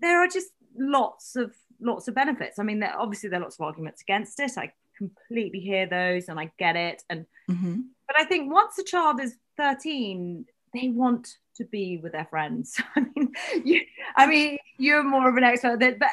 [0.00, 3.56] there are just lots of lots of benefits i mean there obviously there are lots
[3.58, 7.80] of arguments against it i completely hear those and i get it and mm-hmm.
[8.06, 12.80] but i think once a child is 13 they want to be with their friends.
[12.96, 13.32] I mean
[13.64, 13.80] you,
[14.14, 16.10] i mean you're more of an expert but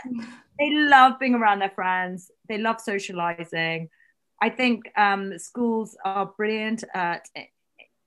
[0.60, 2.32] they love being around their friends.
[2.48, 3.90] They love socializing.
[4.42, 7.28] I think um, schools are brilliant at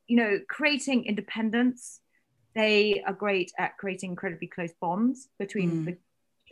[0.06, 2.00] you know creating independence.
[2.54, 5.84] They are great at creating incredibly close bonds between mm.
[5.86, 5.96] the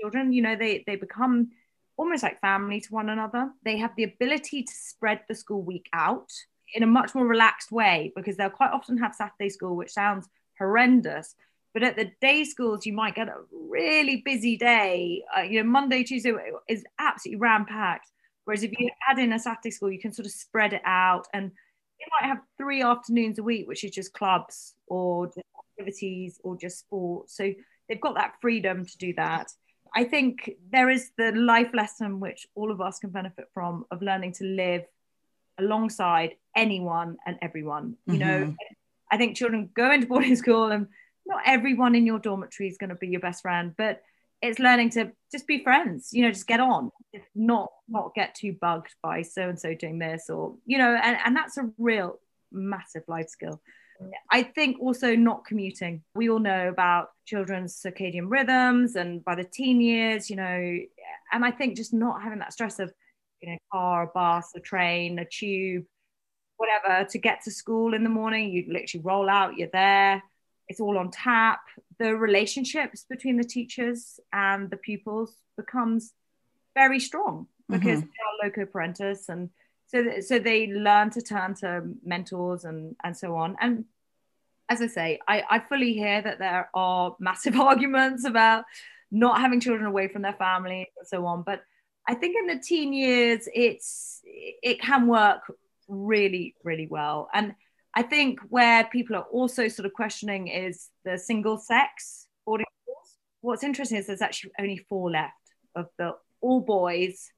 [0.00, 0.32] children.
[0.32, 1.50] You know they they become
[1.96, 3.50] almost like family to one another.
[3.64, 6.30] They have the ability to spread the school week out
[6.72, 10.28] in a much more relaxed way because they'll quite often have Saturday school, which sounds
[10.58, 11.34] horrendous.
[11.72, 15.22] But at the day schools, you might get a really busy day.
[15.36, 16.32] Uh, you know, Monday, Tuesday
[16.68, 18.10] is absolutely ram packed.
[18.44, 21.26] Whereas if you add in a Saturday school, you can sort of spread it out,
[21.32, 21.50] and
[21.98, 26.78] you might have three afternoons a week, which is just clubs or activities or just
[26.78, 27.30] sport.
[27.30, 27.52] So
[27.88, 29.50] they've got that freedom to do that.
[29.96, 34.02] I think there is the life lesson which all of us can benefit from of
[34.02, 34.82] learning to live
[35.58, 37.96] alongside anyone and everyone.
[38.06, 38.28] You mm-hmm.
[38.28, 38.54] know,
[39.10, 40.88] I think children go into boarding school and
[41.26, 44.02] not everyone in your dormitory is going to be your best friend, but
[44.42, 46.90] it's learning to just be friends, you know, just get on,
[47.34, 51.16] not not get too bugged by so and so doing this or, you know, and,
[51.24, 52.18] and that's a real
[52.52, 53.60] massive life skill.
[54.30, 56.02] I think also not commuting.
[56.14, 60.78] We all know about children's circadian rhythms and by the teen years, you know,
[61.32, 62.92] and I think just not having that stress of
[63.40, 65.84] in a car, a bus, a train, a tube,
[66.56, 68.50] whatever, to get to school in the morning.
[68.50, 70.22] You literally roll out, you're there.
[70.68, 71.60] It's all on tap.
[71.98, 76.12] The relationships between the teachers and the pupils becomes
[76.74, 78.08] very strong because mm-hmm.
[78.42, 79.50] they are loco parentis and
[79.86, 83.84] so so they learn to turn to mentors and and so on and
[84.68, 88.64] as i say i i fully hear that there are massive arguments about
[89.10, 91.62] not having children away from their family and so on but
[92.06, 95.40] I think in the teen years, it's it can work
[95.88, 97.28] really, really well.
[97.32, 97.54] And
[97.94, 103.18] I think where people are also sort of questioning is the single sex boarding schools.
[103.40, 105.32] What's interesting is there's actually only four left
[105.74, 107.30] of the all boys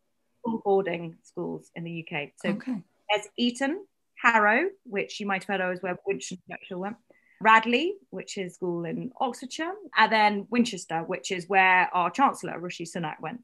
[0.46, 2.30] all boarding schools in the UK.
[2.36, 2.82] So okay.
[3.10, 3.84] there's Eton,
[4.16, 6.96] Harrow, which you might have heard of as where Winston Churchill went,
[7.40, 12.84] Radley, which is school in Oxfordshire, and then Winchester, which is where our Chancellor Rishi
[12.84, 13.42] Sunak went,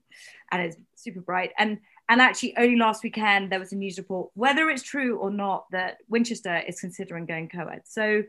[0.50, 1.52] and is super bright.
[1.58, 1.78] And
[2.08, 5.66] and actually, only last weekend there was a news report, whether it's true or not,
[5.70, 7.82] that Winchester is considering going co-ed.
[7.84, 8.22] So,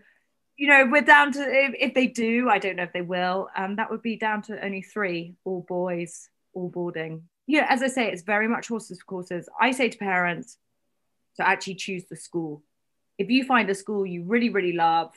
[0.58, 3.50] you know, we're down to if, if they do, I don't know if they will.
[3.58, 7.24] Um, that would be down to only three, all boys, all boarding.
[7.48, 9.50] Know, as I say, it's very much horses for courses.
[9.60, 10.58] I say to parents
[11.38, 12.64] to actually choose the school.
[13.18, 15.14] If you find a school you really, really love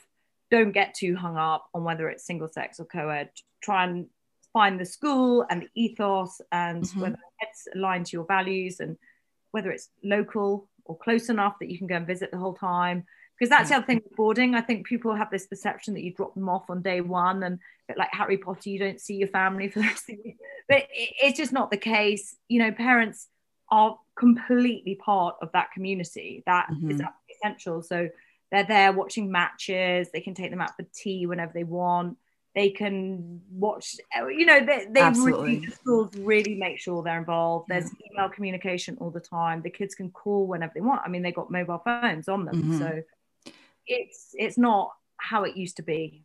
[0.49, 3.29] don't get too hung up on whether it's single sex or co-ed.
[3.61, 4.07] Try and
[4.53, 7.01] find the school and the ethos and Mhm.
[7.01, 8.97] whether it's aligned to your values and
[9.51, 13.05] whether it's local or close enough that you can go and visit the whole time.
[13.37, 14.55] Because that's the other thing with boarding.
[14.55, 17.59] I think people have this perception that you drop them off on day one and
[17.89, 20.35] a like Harry Potter, you don't see your family for the rest of the year.
[20.67, 22.35] But it, it's just not the case.
[22.47, 23.27] You know, parents
[23.69, 26.41] are completely part of that community.
[26.47, 26.89] That is Mhm.
[26.89, 27.83] absolutely essential.
[27.83, 28.09] So
[28.51, 30.09] they're there watching matches.
[30.11, 32.17] They can take them out for tea whenever they want.
[32.55, 37.67] They can watch, you know, they, they really, the schools really make sure they're involved.
[37.69, 39.61] There's email communication all the time.
[39.61, 41.01] The kids can call whenever they want.
[41.05, 42.63] I mean, they've got mobile phones on them.
[42.63, 42.79] Mhm.
[42.79, 43.03] So
[43.85, 46.23] it's it's not how it used to be.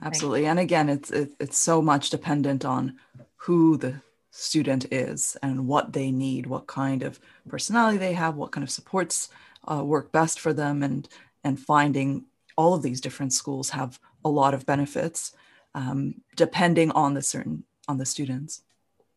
[0.00, 0.46] Absolutely.
[0.46, 2.98] And again, it's it, it's so much dependent on
[3.36, 8.52] who the student is and what they need, what kind of personality they have, what
[8.52, 9.28] kind of supports
[9.70, 11.08] uh, work best for them, and
[11.48, 15.32] and finding all of these different schools have a lot of benefits
[15.74, 18.62] um, depending on the certain on the students.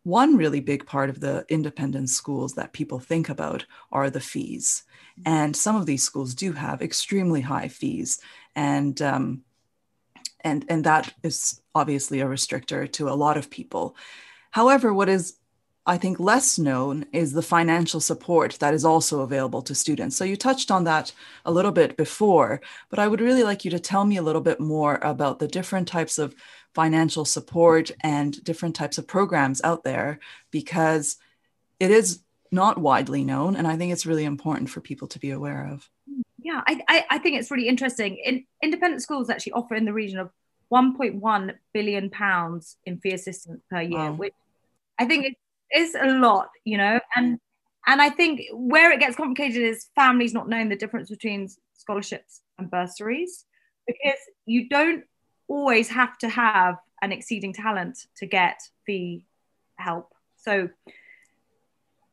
[0.04, 4.84] One really big part of the independent schools that people think about are the fees,
[5.26, 8.20] and some of these schools do have extremely high fees,
[8.56, 9.44] and um,
[10.42, 13.96] and and that is obviously a restrictor to a lot of people.
[14.52, 15.36] However what is
[15.86, 20.24] i think less known is the financial support that is also available to students so
[20.24, 21.12] you touched on that
[21.46, 24.42] a little bit before but i would really like you to tell me a little
[24.42, 26.36] bit more about the different types of
[26.74, 30.20] financial support and different types of programs out there
[30.52, 31.18] because
[31.80, 35.32] it is not widely known and i think it's really important for people to be
[35.32, 35.90] aware of
[36.44, 38.18] Yeah, I, I, I think it's really interesting.
[38.26, 40.30] In, independent schools actually offer in the region of
[40.74, 44.14] 1.1 billion pounds in fee assistance per year, Wow.
[44.14, 44.34] which
[44.98, 45.38] I think
[45.76, 47.00] is, is a lot, you know.
[47.16, 47.40] And
[47.88, 52.42] and I think where it gets complicated is families not knowing the difference between scholarships
[52.58, 53.46] and bursaries,
[53.88, 55.04] because you don't
[55.48, 59.26] always have to have an exceeding talent to get fee
[59.78, 60.14] help.
[60.38, 60.70] So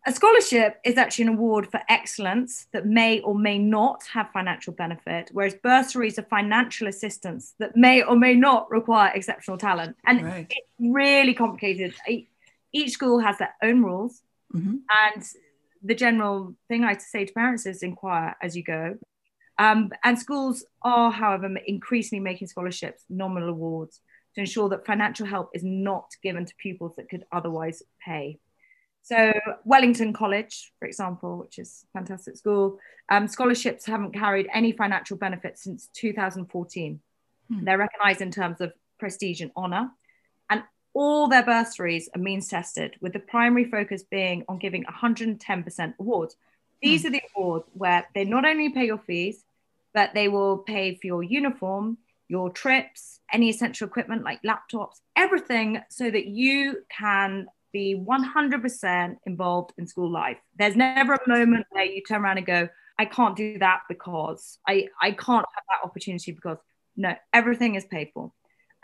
[0.07, 4.73] a scholarship is actually an award for excellence that may or may not have financial
[4.73, 9.97] benefit, whereas bursaries are financial assistance that may or may not require exceptional talent.
[10.07, 10.47] And Right.
[10.49, 11.95] it's really complicated.
[12.73, 14.23] Each school has their own rules.
[14.55, 14.81] Mhm.
[14.91, 15.25] And
[15.83, 18.99] the general thing I say to parents is inquire as you go.
[19.59, 24.01] Um, and schools are, however, increasingly making scholarships nominal awards
[24.35, 28.39] to ensure that financial help is not given to pupils that could otherwise pay.
[29.03, 29.33] So
[29.65, 32.79] Wellington College, for example, which is a fantastic school,
[33.09, 37.01] um, scholarships haven't carried any financial benefit since 2014.
[37.49, 37.65] Hmm.
[37.65, 39.91] They're recognised in terms of prestige and honour,
[40.51, 40.63] and
[40.99, 46.35] all their bursaries are means tested, with the primary focus being on giving 110% awards.
[46.83, 47.07] These hmm.
[47.07, 49.45] are the awards where they not only pay your fees,
[49.95, 55.81] but they will pay for your uniform, your trips, any essential equipment like laptops, everything
[55.89, 60.39] so that you can be 100% involved in school life.
[60.59, 64.59] There's never a moment where you turn around and go, I can't do that because
[64.67, 66.59] I, I can't have that opportunity because
[66.97, 68.33] no, everything is paid for.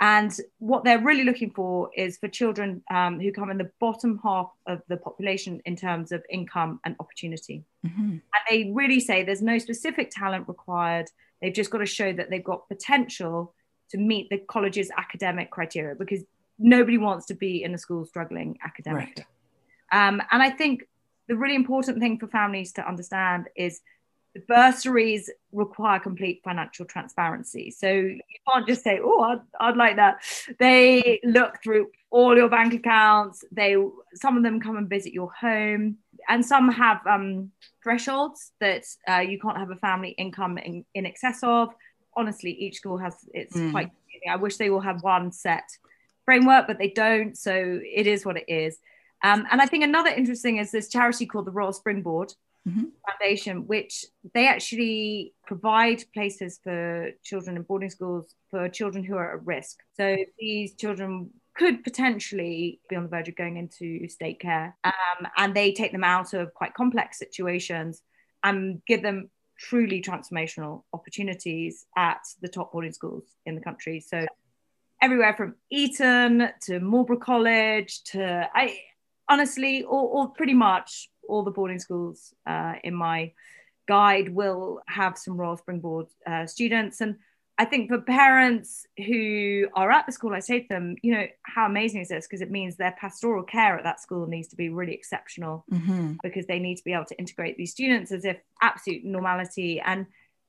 [0.01, 4.21] And what they're really looking for is for children um, who come in the bottom
[4.23, 7.65] half of the population in terms of income and opportunity.
[7.87, 8.21] Mhm.
[8.21, 11.11] And they really say there's no specific talent required.
[11.41, 13.55] They've just got to show that they've got potential
[13.91, 16.25] to meet the college's academic criteria because
[16.59, 19.25] nobody wants to be in a school struggling academically.
[19.93, 20.89] Um, and I think
[21.29, 23.81] the really important thing for families to understand is
[24.35, 27.71] the bursaries require complete financial transparency.
[27.71, 28.21] So you
[28.53, 30.23] can't just say, "Oh, I'd, I'd like that."
[30.59, 33.45] They look through all your bank accounts.
[33.53, 33.77] They
[34.15, 39.21] some of them come and visit your home, and some have um, thresholds that uh,
[39.21, 41.69] you can't have a family income in, in excess of.
[42.17, 43.71] Honestly, each school has it's Mm.
[43.71, 43.91] quite.
[44.29, 45.65] I wish they all had one set
[46.25, 47.37] framework, but they don't.
[47.37, 47.53] So
[47.85, 48.79] it is what it is.
[49.23, 52.33] Um, and I think another interesting is this charity called the Royal Springboard
[52.67, 52.93] Mhm.
[53.07, 59.37] Foundation, which they actually provide places for children in boarding schools for children who are
[59.37, 59.81] at risk.
[59.93, 65.27] So these children could potentially be on the verge of going into state care, um,
[65.37, 68.03] and they take them out of quite complex situations
[68.43, 74.01] and give them truly transformational opportunities at the top boarding schools in the country.
[74.01, 74.27] So
[75.01, 78.79] everywhere from Eton to Marlborough College to I
[79.29, 83.33] honestly, or, or pretty much all the boarding schools uh, in my
[83.87, 87.01] guide will have some Royal Springboard uh, students.
[87.01, 87.17] And
[87.59, 91.27] I think for parents who are at the school, I say to them, you know,
[91.43, 92.27] how amazing is this?
[92.27, 96.17] Because it means their pastoral care at that school needs to be really exceptional Mhm.
[96.23, 99.81] because they need to be able to integrate these students as if absolute normality.
[99.81, 100.07] And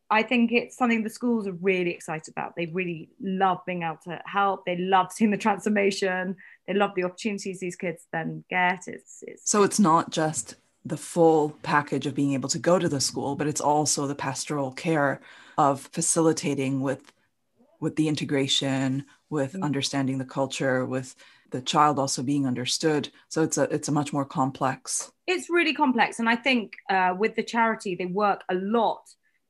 [0.09, 2.55] I think it's something the schools are really excited about.
[2.55, 4.65] They really love being able to help.
[4.65, 6.37] They love seeing the transformation.
[6.67, 8.87] they love the opportunities these kids then get.
[8.87, 10.55] It's, it's so it's not just
[10.85, 14.15] the full package of being able to go to the school, but it's also the
[14.15, 15.19] pastoral care
[15.57, 17.11] of facilitating with
[17.81, 19.63] with the integration, with mm-hmm.
[19.63, 21.15] understanding the culture, with
[21.51, 23.09] the child also being understood.
[23.29, 25.11] So it's a it's a much more complex.
[25.27, 29.01] It's really complex, and I think uh, with the charity they work a lot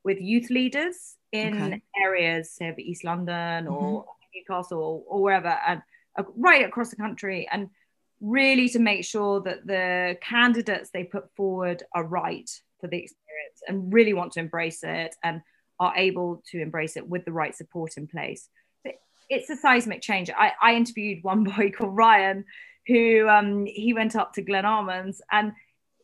[0.04, 1.82] with youth leaders in okay.
[2.02, 4.10] areas, say of East London or mm-hmm.
[4.34, 5.82] Newcastle or, or wherever, and
[6.18, 7.68] uh, right across the country, and
[8.20, 12.50] really to make sure that the candidates they put forward are right
[12.80, 15.42] for the experience and really want to embrace it and
[15.78, 18.48] are able to embrace it with the right support in place.
[18.84, 18.94] But
[19.28, 20.30] it's a seismic change.
[20.30, 22.44] I, I interviewed one boy called Ryan
[22.86, 25.52] who um, he went up to Glenalmond's and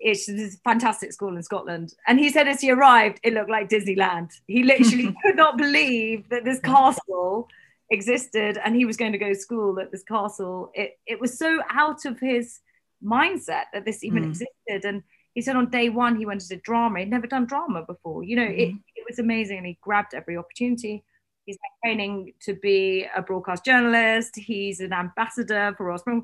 [0.03, 1.95] it's this fantastic school in Scotland.
[2.09, 4.33] And he said as he arrived, it looked like Disneyland.
[4.49, 7.49] He literally could not believe that this castle
[7.93, 10.71] existed and he was going to go to school at this castle.
[10.75, 12.59] It, it was so out of his
[13.05, 14.29] mindset that this even mm.
[14.29, 14.85] existed.
[14.85, 15.03] And
[15.35, 17.01] he said on day one, he went into drama.
[17.01, 18.25] He'd never done drama before.
[18.25, 18.59] You know, mm.
[18.59, 18.79] it, mm-hmm.
[18.97, 19.59] it was amazing.
[19.59, 21.05] And he grabbed every opportunity.
[21.45, 24.37] He's training to be a broadcast journalist.
[24.37, 26.23] He's an ambassador for Royal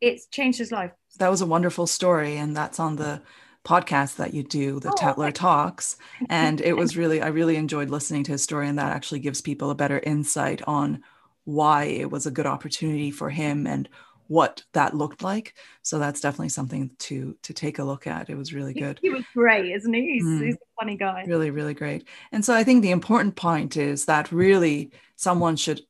[0.00, 0.92] It's changed his life.
[1.18, 2.36] That was a wonderful story.
[2.36, 3.22] And that's on the
[3.64, 5.96] podcast that you do, the oh, Tatler Talks.
[6.28, 8.68] And it was really, I really enjoyed listening to his story.
[8.68, 11.02] And that actually gives people a better insight on
[11.44, 13.88] why it was a good opportunity for him and
[14.30, 15.54] what that looked like.
[15.82, 18.30] So that's definitely something to to take a look at.
[18.30, 19.00] It was really good.
[19.02, 20.12] He, was great, isn't he?
[20.12, 20.44] He's, mm.
[20.44, 21.24] he's a funny guy.
[21.26, 22.06] Really, really great.
[22.30, 25.80] And so I think the important point is that really someone should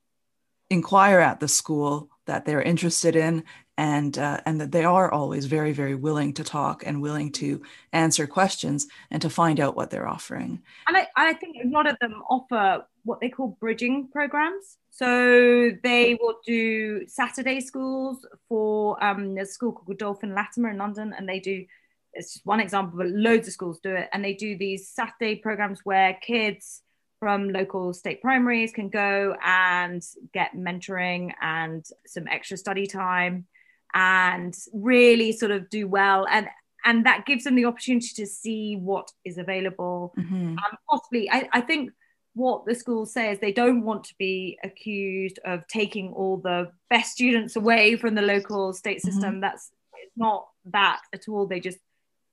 [0.71, 3.45] inquire at the school that they're interested in
[3.81, 7.63] and uh, and that they are always very very willing to talk and willing to
[7.95, 10.61] answer questions and to find out what they're offering.
[10.87, 14.77] And I, I think a lot of them offer what they call bridging programs.
[14.91, 21.15] So they will do saturday schools for um, a school called Godolphin Latymer in london
[21.17, 21.65] and they do
[22.13, 24.11] it's just one example but loads of schools do it.
[24.13, 26.83] And they do these saturday programs where kids
[27.19, 30.03] from local state primaries can go and
[30.35, 33.47] get mentoring and some extra study time
[33.95, 36.49] and really sort of do well and
[36.85, 40.53] and that gives them the opportunity to see what is available mm-hmm.
[40.53, 41.91] um, possibly I, I think
[42.35, 47.13] what the school says they don't want to be accused of taking all the best
[47.13, 49.11] students away from the local state mm-hmm.
[49.11, 49.41] system mm-hmm.
[49.41, 51.79] that's it's not that at all they just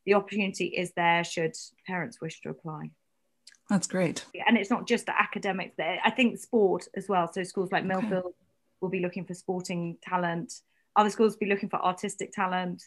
[0.05, 1.53] the opportunity is there should
[1.85, 2.89] parents wish to apply
[3.69, 7.43] that's great and it's not just the academics there i think sport as well so
[7.43, 8.35] schools like millfield okay.
[8.81, 10.53] will be looking for sporting talent
[10.97, 12.83] other schools be looking for artistic talent,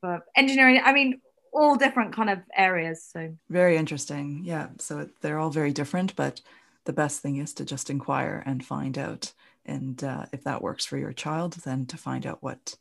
[0.00, 0.80] for engineering.
[0.82, 1.20] I mean,
[1.52, 3.04] all different kind of areas.
[3.12, 4.42] So very interesting.
[4.44, 4.68] Yeah.
[4.78, 6.40] So they're all very different, but
[6.84, 9.32] the best thing is to just inquire and find out.
[9.66, 12.76] And uh, if that works for your child, then to find out what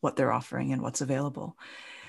[0.00, 1.56] what they're offering and what's available.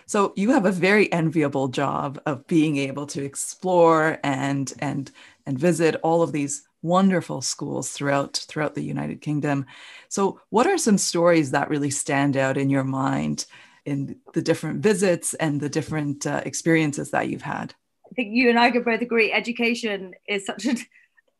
[0.06, 5.10] So you have a very enviable job of being able to explore and and
[5.46, 9.66] and visit all of these wonderful schools throughout throughout the United Kingdom.
[10.10, 13.46] So, what are some stories that really stand out in your mind
[13.86, 17.74] in the different visits and the different uh, experiences that you've had?
[18.06, 20.78] I think you and I could both agree education is such an,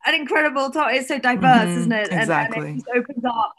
[0.06, 1.00] an incredible topic.
[1.00, 2.08] It's so diverse, mm-hmm, isn't it?
[2.12, 2.58] Exactly.
[2.58, 3.54] And, and it opens up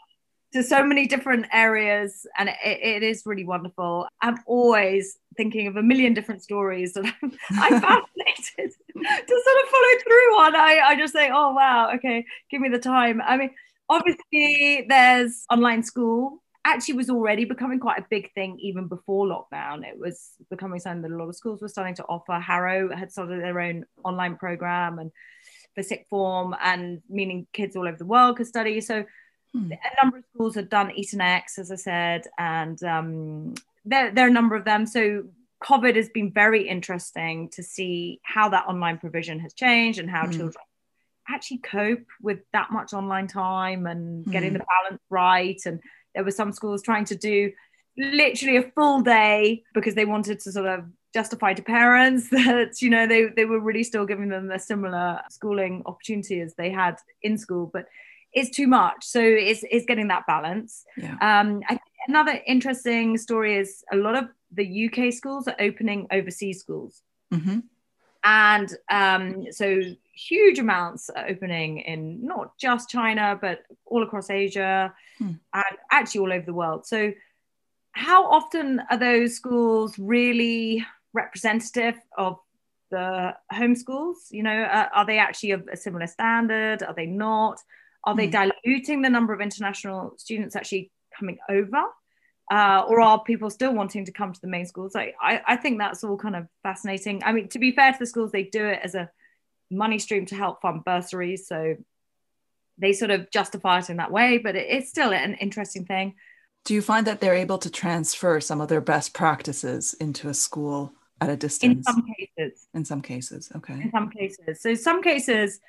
[0.52, 5.76] to so many different areas and it, it is really wonderful i'm always thinking of
[5.76, 10.54] a million different stories that i'm, I'm fascinated to sort of follow through on.
[10.54, 13.22] I, I just say oh wow okay give me the time.
[13.26, 13.50] I mean
[13.88, 19.82] obviously there's online school actually was already becoming quite a big thing even before lockdown.
[19.82, 22.34] It was becoming something that a lot of schools were starting to offer.
[22.38, 25.10] Harrow had started their own online program and
[25.74, 28.82] for sixth form and meaning kids all over the world could study.
[28.82, 29.06] So
[29.52, 29.72] Hmm.
[29.72, 33.54] A number of schools had done EtonX, as I said, and um,
[33.84, 34.86] there, there are a number of them.
[34.86, 35.24] So
[35.64, 40.24] COVID has been very interesting to see how that online provision has changed and how
[40.24, 40.32] mm.
[40.32, 40.64] children
[41.28, 44.32] actually cope with that much online time and mm.
[44.32, 45.60] getting the balance right.
[45.64, 45.80] And
[46.14, 47.52] there were some schools trying to do
[47.96, 52.88] literally a full day because they wanted to sort of justify to parents that you
[52.88, 56.96] know they, they were really still giving them a similar schooling opportunity as they had
[57.22, 57.86] in school but
[58.32, 59.04] it's too much.
[59.04, 60.84] So it's it's getting that balance.
[60.96, 61.16] Yeah.
[61.20, 66.60] Um, I, another interesting story is a lot of the UK schools are opening overseas
[66.60, 67.60] schools, mm-hmm.
[68.24, 69.80] and um, so
[70.14, 75.32] huge amounts are opening in not just China but all across Asia hmm.
[75.54, 76.86] and actually all over the world.
[76.86, 77.12] So
[77.92, 82.38] how often are those schools really representative of
[82.90, 84.28] the home schools?
[84.30, 86.82] You know, uh, are they actually of a similar standard?
[86.82, 87.60] Are they not?
[88.04, 88.52] Are they mm.
[88.64, 90.90] diluting the number of international students actually
[91.20, 91.84] coming over?
[92.50, 94.96] Uh, or are people still wanting to come to the main schools?
[94.96, 97.22] I, I, I think that's all kind of fascinating.
[97.24, 99.08] I mean, to be fair to the schools, they do it as a
[99.70, 101.46] money stream to help fund bursaries.
[101.46, 101.76] So
[102.76, 106.16] they sort of justify it in that way, but it, it's still an interesting thing.
[106.64, 110.34] Do you find that they're able to transfer some of their best practices into a
[110.34, 111.86] school at a distance?
[111.86, 112.66] In some cases.
[112.74, 113.74] In some cases, okay.
[113.74, 114.60] In some cases.
[114.60, 115.60] So some cases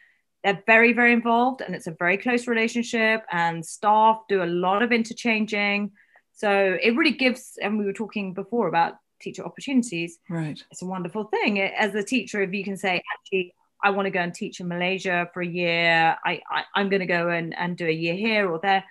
[0.44, 4.82] they're very, very involved and it's a very close relationship and staff do a lot
[4.82, 5.92] of interchanging.
[6.34, 10.18] So it really gives, and we were talking before about teacher opportunities.
[10.30, 10.62] Right.
[10.72, 11.62] It's a wonderful thing.
[11.62, 14.68] As a teacher, if you can say, actually, I want to go and teach in
[14.68, 18.16] Malaysia for a year, I, I, am going to go and, and do a year
[18.16, 18.84] here or there.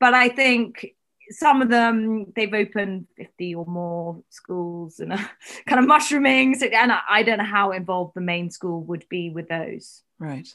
[0.00, 0.94] But I think
[1.30, 5.18] some of them they've opened 50 or more schools and uh,
[5.66, 9.30] kind of mushrooming and I, I, don't know how involved the main school would be
[9.30, 10.02] with those.
[10.18, 10.48] Right.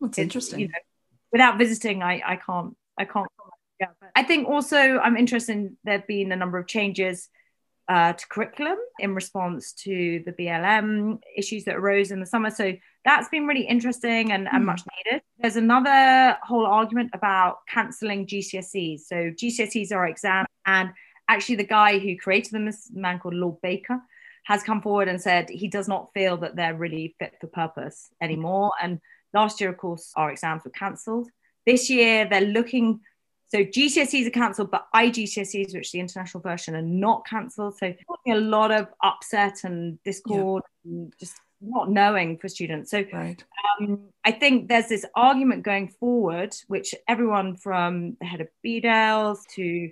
[0.00, 0.60] That's interesting.
[0.60, 0.74] you know,
[1.32, 3.26] without visiting i i can't i can't.
[3.80, 7.28] Yeah, I think also I'm interested in there being a number of changes
[7.88, 12.50] uh, to curriculum in response to the BLM issues that arose in the summer.
[12.50, 12.72] So
[13.04, 14.66] that's been really interesting and, and mm.
[14.66, 15.22] much needed.
[15.38, 19.00] There's another whole argument about cancelling GCSEs.
[19.00, 20.90] So GCSEs are exams, and
[21.28, 23.98] actually the guy who created them, this man called Lord Baker,
[24.44, 28.10] has come forward and said he does not feel that they're really fit for purpose
[28.20, 28.72] anymore.
[28.82, 29.00] And
[29.32, 31.28] last year, of course, our exams were cancelled.
[31.66, 33.00] This year, they're looking
[33.48, 37.76] so GCSEs are cancelled, but IGCSEs, which is the international version, are not cancelled.
[37.78, 37.94] So
[38.26, 40.90] a lot of upset and discord yeah.
[40.90, 42.90] and just not knowing for students.
[42.90, 43.42] So right.
[43.80, 49.38] um, I think there's this argument going forward, which everyone from the head of Bedales
[49.54, 49.90] to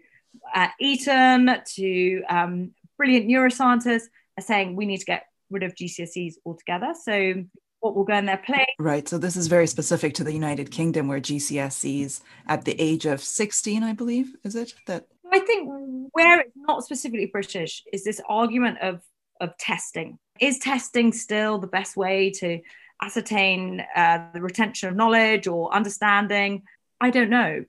[0.54, 6.34] uh, Eton to um, brilliant neuroscientists are saying we need to get rid of GCSEs
[6.44, 6.94] altogether.
[7.00, 7.44] So
[7.82, 8.66] what will go in their place.
[8.78, 9.06] Right.
[9.06, 13.22] So this is very specific to the United Kingdom, where GCSEs at the age of
[13.22, 15.06] 16, I believe, is it that?
[15.30, 15.68] I think
[16.12, 19.00] where it's not specifically British is this argument of
[19.40, 20.18] of testing.
[20.40, 22.60] Is testing still the best way to
[23.02, 26.62] ascertain uh, the retention of knowledge or understanding?
[27.00, 27.64] I don't know.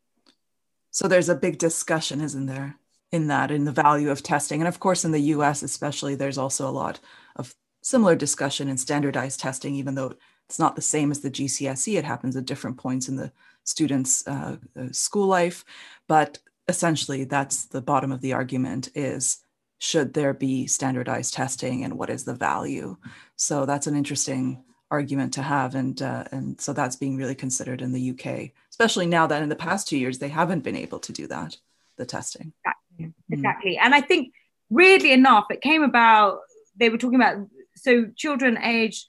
[0.91, 2.75] So there's a big discussion, isn't there,
[3.11, 5.63] in that, in the value of testing, and of course in the U.S.
[5.63, 6.99] especially, there's also a lot
[7.35, 10.13] of similar discussion in standardized testing, even though
[10.49, 11.97] it's not the same as the GCSE.
[11.97, 13.31] It happens at different points in the
[13.63, 15.63] student's uh, uh, school life.
[16.07, 19.39] But essentially, that's the bottom of the argument is
[19.79, 22.95] should there be standardized testing and what is the value?
[23.35, 25.75] So that's an interesting argument to have.
[25.75, 29.49] And, uh, and so that's being really considered in the UK, especially now that in
[29.49, 31.57] the past two years, they haven't been able to do that,
[31.97, 32.53] the testing.
[32.63, 33.05] Exactly.
[33.07, 33.13] Mm.
[33.31, 33.77] exactly.
[33.77, 34.33] And I think
[34.69, 36.39] weirdly enough, it came about,
[36.77, 37.45] they were talking about
[37.75, 39.07] so children aged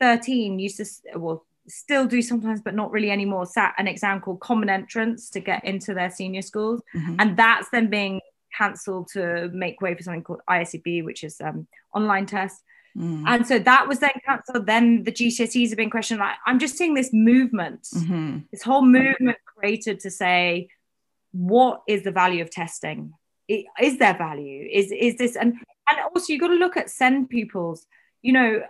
[0.00, 4.40] 13 used to well still do sometimes but not really anymore sat an exam called
[4.40, 7.16] common entrance to get into their senior schools mm-hmm.
[7.18, 8.20] and that's then being
[8.56, 12.62] cancelled to make way for something called ISEB which is um, online test
[12.96, 13.22] mm.
[13.26, 16.76] and so that was then cancelled then the GCSEs have been questioned like I'm just
[16.76, 18.38] seeing this movement mm-hmm.
[18.50, 20.68] this whole movement created to say
[21.32, 23.12] what is the value of testing
[23.48, 25.54] is there value is is this and
[25.90, 27.86] and also you've got to look at SEND pupils
[28.22, 28.62] you know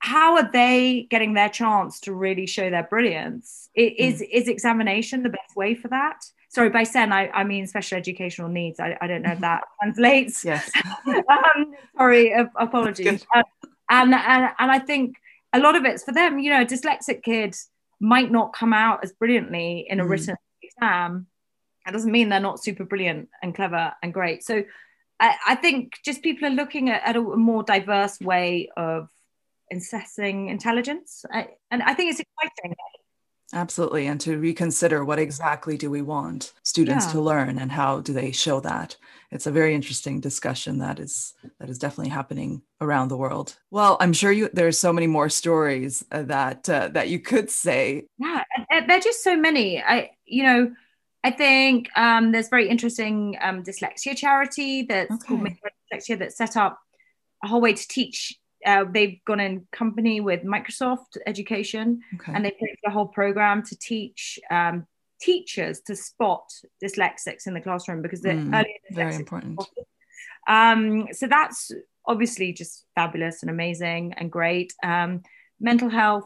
[0.00, 3.68] how are they getting their chance to really show their brilliance?
[3.74, 4.28] Is mm.
[4.32, 6.24] is examination the best way for that?
[6.48, 8.80] Sorry by SEND I, I mean special educational needs.
[8.80, 10.44] I, I don't know if that translates.
[10.44, 10.70] Yes.
[11.06, 13.26] Um, sorry apologies.
[13.34, 13.42] Uh,
[13.90, 15.16] and, and and I think
[15.52, 17.54] a lot of it's for them you know a dyslexic kid
[18.00, 20.08] might not come out as brilliantly in a mm.
[20.08, 21.26] written exam.
[21.84, 24.42] That doesn't mean they're not super brilliant and clever and great.
[24.42, 24.64] So
[25.20, 29.10] I, I think just people are looking at, at, a more diverse way of
[29.70, 31.24] assessing intelligence.
[31.30, 32.74] I, and I think it's exciting.
[33.52, 34.06] Absolutely.
[34.06, 37.12] And to reconsider what exactly do we want students yeah.
[37.12, 38.96] to learn and how do they show that?
[39.32, 43.56] It's a very interesting discussion that is that is definitely happening around the world.
[43.70, 47.50] Well, I'm sure you there's so many more stories uh, that uh, that you could
[47.50, 48.06] say.
[48.18, 48.44] Yeah,
[48.86, 49.82] there're just so many.
[49.82, 50.72] I you know,
[51.22, 55.26] I think um, there's very interesting um, dyslexia charity that's okay.
[55.26, 55.48] called
[55.92, 56.78] Dyslexia that set up
[57.44, 58.38] a whole way to teach.
[58.64, 62.32] Uh, they've gone in company with Microsoft Education, okay.
[62.34, 64.86] and they created a whole program to teach um,
[65.20, 66.44] teachers to spot
[66.82, 69.62] dyslexics in the classroom because they're mm, very important.
[70.48, 71.70] Um, so that's
[72.06, 74.72] obviously just fabulous and amazing and great.
[74.82, 75.22] Um,
[75.60, 76.24] mental health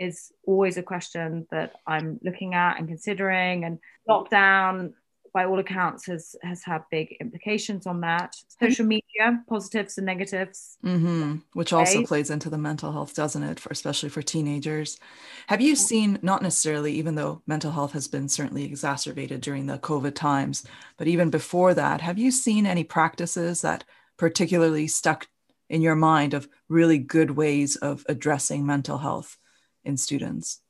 [0.00, 3.64] is always a question that I'm looking at and considering.
[3.64, 3.78] And
[4.08, 4.94] lockdown
[5.32, 10.76] by all accounts has has had big implications on that social media positives and negatives
[10.84, 11.36] mm-hmm.
[11.52, 14.98] which also plays into the mental health doesn't it for especially for teenagers
[15.46, 19.78] have you seen not necessarily even though mental health has been certainly exacerbated during the
[19.78, 20.64] covid times
[20.96, 23.84] but even before that have you seen any practices that
[24.16, 25.28] particularly stuck
[25.68, 29.38] in your mind of really good ways of addressing mental health
[29.84, 30.60] in students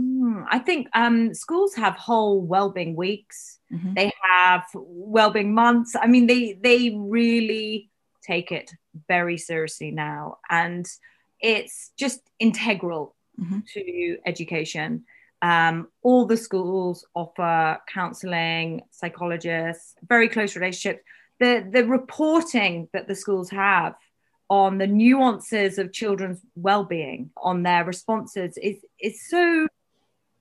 [0.00, 3.58] Hmm, I think um, schools have whole well-being weeks.
[3.72, 3.94] Mm-hmm.
[3.94, 5.94] They have well-being months.
[6.00, 7.90] I mean, they they really
[8.22, 8.72] take it
[9.08, 10.86] very seriously now, and
[11.40, 13.60] it's just integral mm-hmm.
[13.74, 15.04] to education.
[15.42, 21.02] Um, all the schools offer counselling, psychologists, very close relationships.
[21.40, 23.94] The the reporting that the schools have
[24.50, 29.68] on the nuances of children's well-being, on their responses, is is so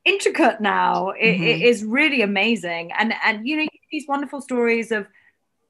[0.04, 1.12] intricate now.
[1.12, 1.44] It, mm-hmm.
[1.44, 2.92] it is really amazing.
[2.98, 5.08] And and you know these wonderful stories of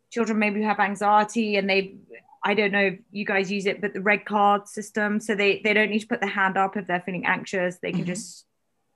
[0.09, 1.95] children maybe who have anxiety and they
[2.43, 5.19] I don't know if you guys use it, but the red card system.
[5.19, 7.77] So they, they don't need to put their hand up if they're feeling anxious.
[7.81, 8.07] They can mm-hmm.
[8.07, 8.45] just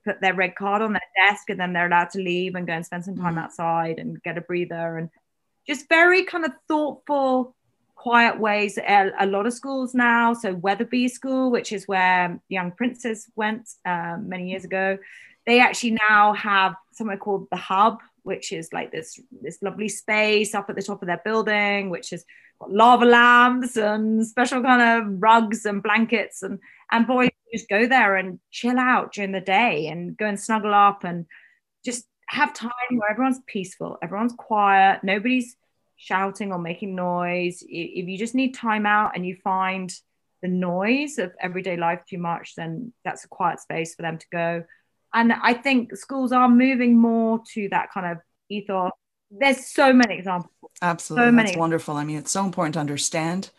[0.05, 2.73] put their red card on their desk and then they're allowed to leave and go
[2.73, 3.39] and spend some time mm-hmm.
[3.39, 5.09] outside and get a breather and
[5.67, 7.55] just very kind of thoughtful,
[8.03, 8.77] quiet ways.
[8.77, 10.33] A, a lot of schools now.
[10.33, 14.97] So Wetherby School, which is where Young Princes went um, many years ago,
[15.45, 20.55] they actually now have somewhere called the hub which is like this this lovely space
[20.55, 22.23] up at the top of their building which has
[22.59, 26.57] got lava lamps and special kind of rugs and blankets and
[26.91, 30.73] and boys just go there and chill out during the day and go and snuggle
[30.73, 31.25] up and
[31.83, 35.57] just have time where everyone's peaceful everyone's quiet nobody's
[36.03, 39.93] shouting or making noise if you just need time out and you find
[40.41, 44.25] the noise of everyday life too much then that's a quiet space for them to
[44.31, 44.63] go
[45.13, 48.17] and I think schools are moving more to that kind of
[48.49, 48.91] ethos.
[49.29, 50.51] There's so many examples.
[50.81, 51.27] Absolutely.
[51.27, 51.47] So many.
[51.49, 51.95] That's wonderful.
[51.95, 53.51] I mean, it's so important to understand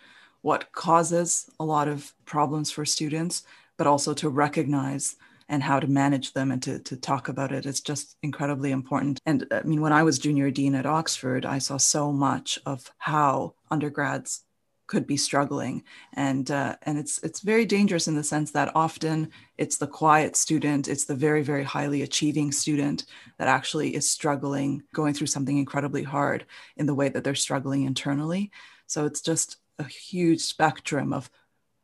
[0.43, 3.45] what causes a lot of problems for students,
[3.77, 5.17] but also to recognize
[5.49, 7.53] and how to manage them and to, to talk about.
[7.53, 9.21] It's just incredibly important.
[9.27, 12.91] And I mean, when I was junior dean at Oxford, I saw so much of
[12.99, 14.45] how undergrads
[14.87, 15.83] could be struggling
[16.13, 20.37] and uh, and it's it's very dangerous in the sense that often it's the quiet
[20.37, 23.07] student it's the very very highly achieving student
[23.39, 26.45] that actually is struggling going through something incredibly hard
[26.77, 28.51] in the way that they're struggling internally
[28.87, 31.31] so it's just a huge spectrum of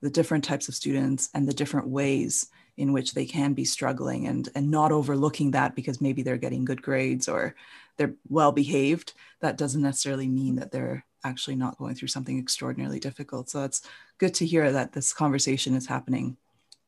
[0.03, 4.27] the different types of students and the different ways in which they can be struggling
[4.27, 7.55] and and not overlooking that because maybe they're getting good grades or
[7.97, 13.01] they're well behaved that doesn't necessarily mean that they're actually not going through something extraordinarily
[13.01, 13.51] difficult.
[13.51, 13.83] So it's
[14.19, 16.37] good to hear that this conversation is happening.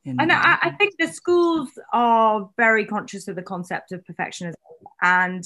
[0.04, 4.54] In, and I, I think the schools are very conscious of the concept of perfectionism
[5.00, 5.44] and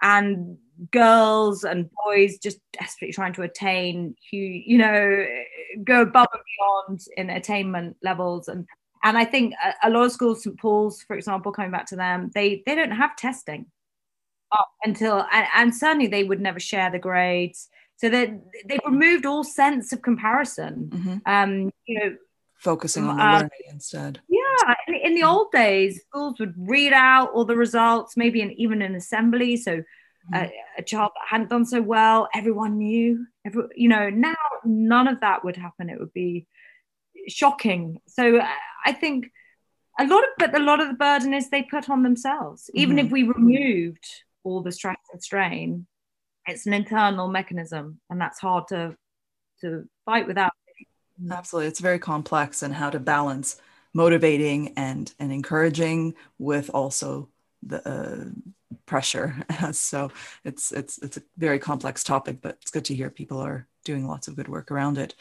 [0.00, 0.56] and
[0.92, 5.26] girls and boys just desperately trying to attain you know
[5.82, 8.66] go above and beyond in attainment levels and
[9.04, 11.96] and i think a, a lot of schools st paul's for example coming back to
[11.96, 13.66] them they they don't have testing
[14.52, 17.68] up until and, and certainly they would never share the grades
[17.98, 18.30] so that
[18.66, 20.90] they've removed all sense of comparison.
[20.94, 21.16] Mm-hmm.
[21.26, 22.16] Um, you know,
[22.54, 24.20] focusing on the uh, learning instead.
[24.28, 28.52] Yeah, in, in, the old days, schools would read out all the results, maybe in,
[28.52, 29.56] even in assembly.
[29.56, 30.34] So mm-hmm.
[30.34, 33.26] a, a, child that hadn't done so well, everyone knew.
[33.44, 35.90] Every, you know, now none of that would happen.
[35.90, 36.46] It would be
[37.28, 38.00] shocking.
[38.06, 38.46] So uh,
[38.84, 39.30] I think
[40.00, 42.70] a lot of, but a lot of the burden is they put on themselves.
[42.74, 43.06] Even mm-hmm.
[43.06, 44.06] if we removed
[44.44, 45.86] all the stress and strain,
[46.48, 48.96] it's an internal mechanism and that's hard to
[49.60, 50.52] to fight without
[51.30, 53.60] absolutely it's very complex and how to balance
[53.92, 57.28] motivating and and encouraging with also
[57.62, 58.24] the uh,
[58.86, 59.36] pressure
[59.72, 60.10] so
[60.44, 64.06] it's it's it's a very complex topic but it's good to hear people are doing
[64.06, 65.14] lots of good work around it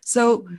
[0.00, 0.54] so mm-hmm.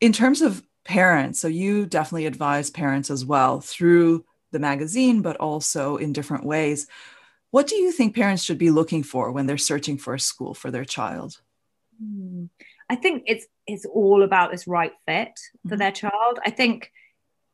[0.00, 5.36] In terms of parents so you definitely advise parents as well through the magazine but
[5.36, 6.86] also in different ways
[7.50, 10.52] what do you think parents should be looking for when they're searching for a school
[10.52, 11.40] for their child?
[11.98, 12.46] Hmm.
[12.90, 15.78] I think it's it's all about this right fit for mm-hmm.
[15.78, 16.38] their child.
[16.44, 16.92] I think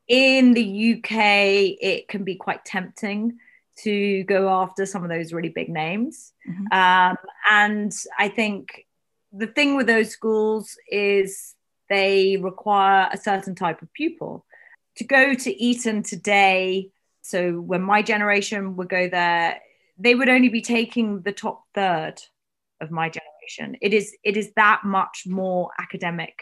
[0.08, 3.38] in the UK it can be quite tempting
[3.84, 6.66] to go after some of those really big names, mm-hmm.
[6.72, 7.16] um,
[7.48, 8.86] and I think
[9.32, 11.54] the thing with those schools is
[11.92, 14.46] they require a certain type of pupil.
[14.96, 16.90] To go to Eton today,
[17.20, 19.60] so when my generation would go there,
[19.98, 22.14] they would only be taking the top third
[22.80, 23.76] of my generation.
[23.82, 26.34] It is it is that much more academic,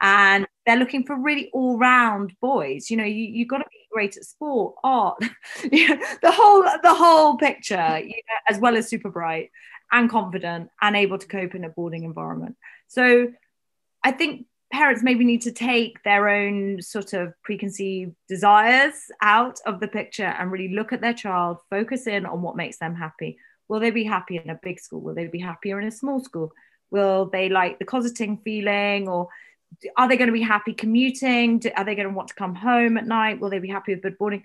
[0.00, 2.90] and they're looking for really all round boys.
[2.90, 5.18] You know, you you got to be great at sport, art,
[5.62, 9.50] the whole the whole picture, you know, as well as super bright
[9.92, 12.56] and confident and able to cope in a boarding environment.
[12.88, 13.28] So
[14.02, 19.80] I think parents maybe need to take their own sort of preconceived desires out of
[19.80, 23.38] the picture and really look at their child, focus in on what makes them happy.
[23.68, 25.00] Will they be happy in a big school?
[25.00, 26.52] Will they be happier in a small school?
[26.90, 29.28] Will they like the cosseting feeling or
[29.96, 31.60] are they going to be happy commuting?
[31.76, 33.40] Are they going to want to come home at night?
[33.40, 34.44] Will they be happy with good boarding?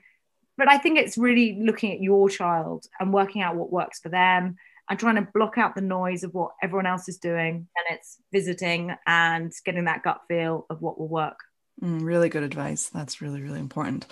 [0.58, 4.10] But I think it's really looking at your child and working out what works for
[4.10, 4.58] them
[4.92, 7.66] and trying to block out the noise of what everyone else is doing.
[7.78, 11.38] And it's visiting and getting that gut feel of what will work.
[11.82, 12.90] Mm, really good advice.
[12.90, 14.06] That's really, really important.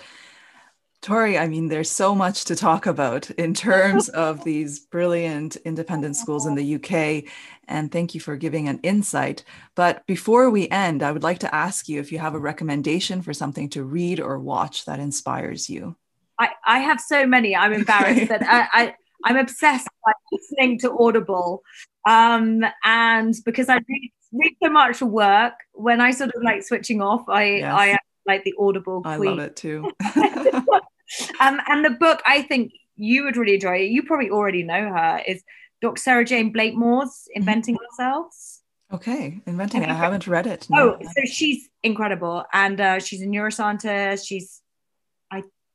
[1.02, 6.16] Tori, I mean, there's so much to talk about in terms of these brilliant independent
[6.16, 7.30] schools in the UK.
[7.68, 9.44] And thank you for giving an insight.
[9.74, 13.20] But before we end, I would like to ask you if you have a recommendation
[13.20, 15.96] for something to read or watch that inspires you.
[16.38, 17.54] I, I have so many.
[17.54, 21.62] I'm embarrassed that I, I, I'm obsessed by listening to Audible.
[22.08, 26.62] Um, and because I read, read so much for work, when I sort of like
[26.62, 27.74] switching off, I, yes.
[27.74, 29.14] I like the Audible queen.
[29.14, 29.90] I love it too.
[31.40, 33.90] um, and the book, I think you would really enjoy it.
[33.90, 35.22] You probably already know her.
[35.26, 35.42] Is
[35.80, 36.00] Dr.
[36.00, 37.40] Sarah-Jayne Blakemore's mm-hmm.
[37.40, 38.02] Inventing mm-hmm.
[38.02, 38.60] Ourselves.
[38.92, 39.84] Okay, inventing.
[39.84, 40.66] I haven't read it.
[40.68, 40.96] No.
[40.96, 44.26] Oh, so she's incredible, and uh, she's a neuroscientist.
[44.26, 44.60] She's,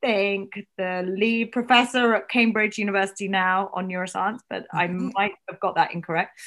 [0.06, 5.76] think, the lead professor at Cambridge University now on neuroscience, but I might have got
[5.76, 6.40] that incorrect.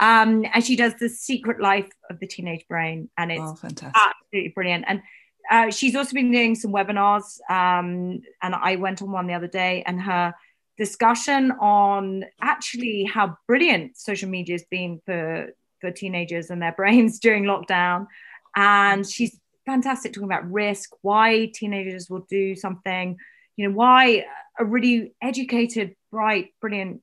[0.00, 4.52] Um, and she does the secret life of the teenage brain, and it's oh, absolutely
[4.54, 4.84] brilliant.
[4.88, 5.02] And
[5.50, 9.48] uh, she's also been doing some webinars, um, and I went on one the other
[9.48, 10.34] day, and her
[10.76, 15.50] discussion on actually how brilliant social media has been for
[15.80, 18.08] for teenagers and their brains during lockdown,
[18.56, 23.16] and she's fantastic talking about risk, why teenagers will do something,
[23.56, 24.24] you know, why
[24.58, 27.02] a really educated, bright, brilliant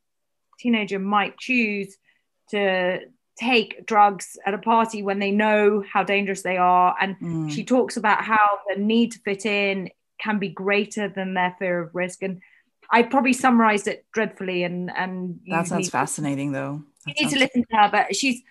[0.60, 1.98] teenager might choose
[2.50, 3.00] to
[3.38, 6.96] take drugs at a party when they know how dangerous they are.
[7.00, 7.52] And mm.
[7.52, 9.90] she talks about how the need to fit in
[10.20, 12.22] can be greater than their fear of risk.
[12.22, 12.42] And
[12.92, 14.64] I probably summarized it dreadfully.
[14.64, 16.84] And and that sounds fascinating, though.
[17.06, 18.42] That you need to listen to her, but she's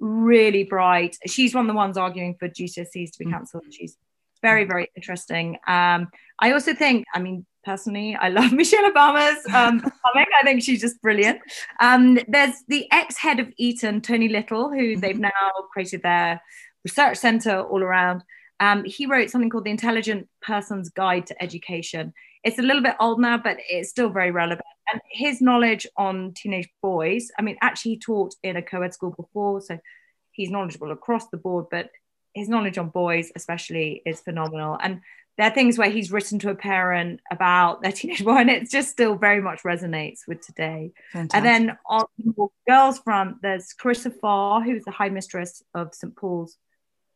[0.00, 1.16] really bright.
[1.26, 3.32] She's one of the ones arguing for GCSEs to be mm.
[3.32, 3.64] cancelled.
[3.70, 3.96] She's
[4.42, 5.58] very, very interesting.
[5.66, 10.28] Um, I also think, I mean, personally, I love Michelle Obama's um, comic.
[10.40, 11.40] I think she's just brilliant.
[11.80, 15.22] Um, there's the ex-head of Eton, Tony Little, who they've mm-hmm.
[15.22, 16.40] now created their
[16.84, 18.22] research center all around.
[18.58, 22.12] Um, he wrote something called The Intelligent Person's Guide to Education.
[22.42, 24.66] It's a little bit old now, but it's still very relevant.
[24.92, 28.94] And his knowledge on teenage boys, I mean, actually, he taught in a co ed
[28.94, 29.78] school before, so
[30.32, 31.90] he's knowledgeable across the board, but
[32.34, 34.78] his knowledge on boys, especially, is phenomenal.
[34.80, 35.00] And
[35.36, 38.70] there are things where he's written to a parent about their teenage boy, and it
[38.70, 40.92] just still very much resonates with today.
[41.12, 41.36] Fantastic.
[41.36, 46.14] And then on the girls' front, there's Clarissa Farr, who's the High Mistress of St
[46.16, 46.56] Paul's,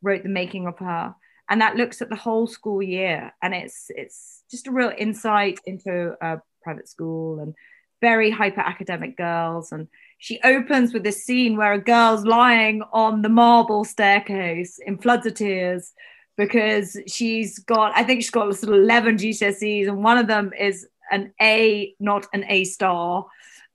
[0.02, 1.14] wrote the making of her,
[1.48, 5.58] and that looks at the whole school year, and it's it's just a real insight
[5.66, 7.54] into a private school and
[8.00, 9.88] very hyper academic girls and
[10.24, 15.26] she opens with this scene where a girl's lying on the marble staircase in floods
[15.26, 15.92] of tears
[16.38, 20.52] because she's got, I think she's got sort of 11 GCSEs, and one of them
[20.58, 23.26] is an A, not an A star.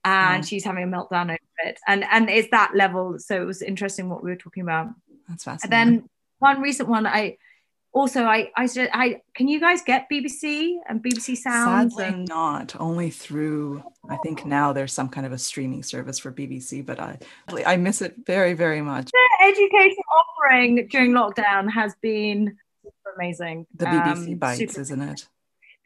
[0.04, 0.48] And mm.
[0.48, 1.78] she's having a meltdown over it.
[1.86, 3.18] And and it's that level.
[3.18, 4.88] So it was interesting what we were talking about.
[5.28, 5.78] That's fascinating.
[5.78, 6.08] And then
[6.38, 7.36] one recent one I
[7.92, 11.94] also I I said I can you guys get BBC and BBC Sounds?
[11.94, 12.28] Sadly and...
[12.28, 12.74] not.
[12.78, 17.00] Only through I think now there's some kind of a streaming service for BBC, but
[17.00, 17.18] I
[17.66, 19.10] I miss it very very much.
[19.10, 22.56] The education offering during lockdown has been
[23.16, 23.66] amazing.
[23.74, 25.26] The BBC um, bites, isn't it?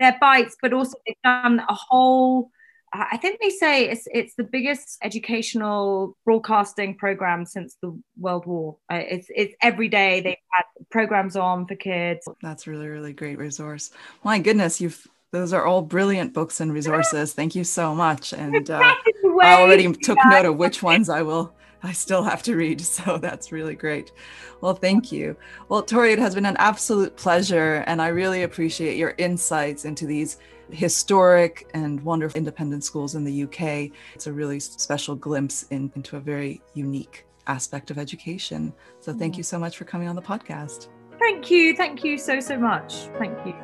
[0.00, 2.50] They're bites, but also they've done a whole
[2.96, 8.76] I think they say it's it's the biggest educational broadcasting program since the World War.
[8.90, 12.26] Uh, it's it's every day they've had programs on for kids.
[12.40, 13.90] That's really really great resource.
[14.22, 17.32] My goodness, you've those are all brilliant books and resources.
[17.32, 18.32] Thank you so much.
[18.32, 18.94] And uh,
[19.42, 21.52] I already took note of which ones I will
[21.84, 22.82] I still have to read.
[22.94, 24.12] So that's really great.
[24.60, 25.36] Well, thank you.
[25.68, 27.82] Well, Tori, it has been an absolute pleasure.
[27.86, 30.38] And I really appreciate your insights into these
[30.70, 33.90] historic and wonderful independent schools in the UK.
[34.14, 38.72] It's a really special glimpse in, into a very unique aspect of education.
[39.00, 39.38] So thank mm.
[39.38, 40.88] you so much for coming on the podcast.
[41.18, 41.76] Thank you.
[41.76, 42.94] Thank you so, so much.
[43.18, 43.54] Thank you.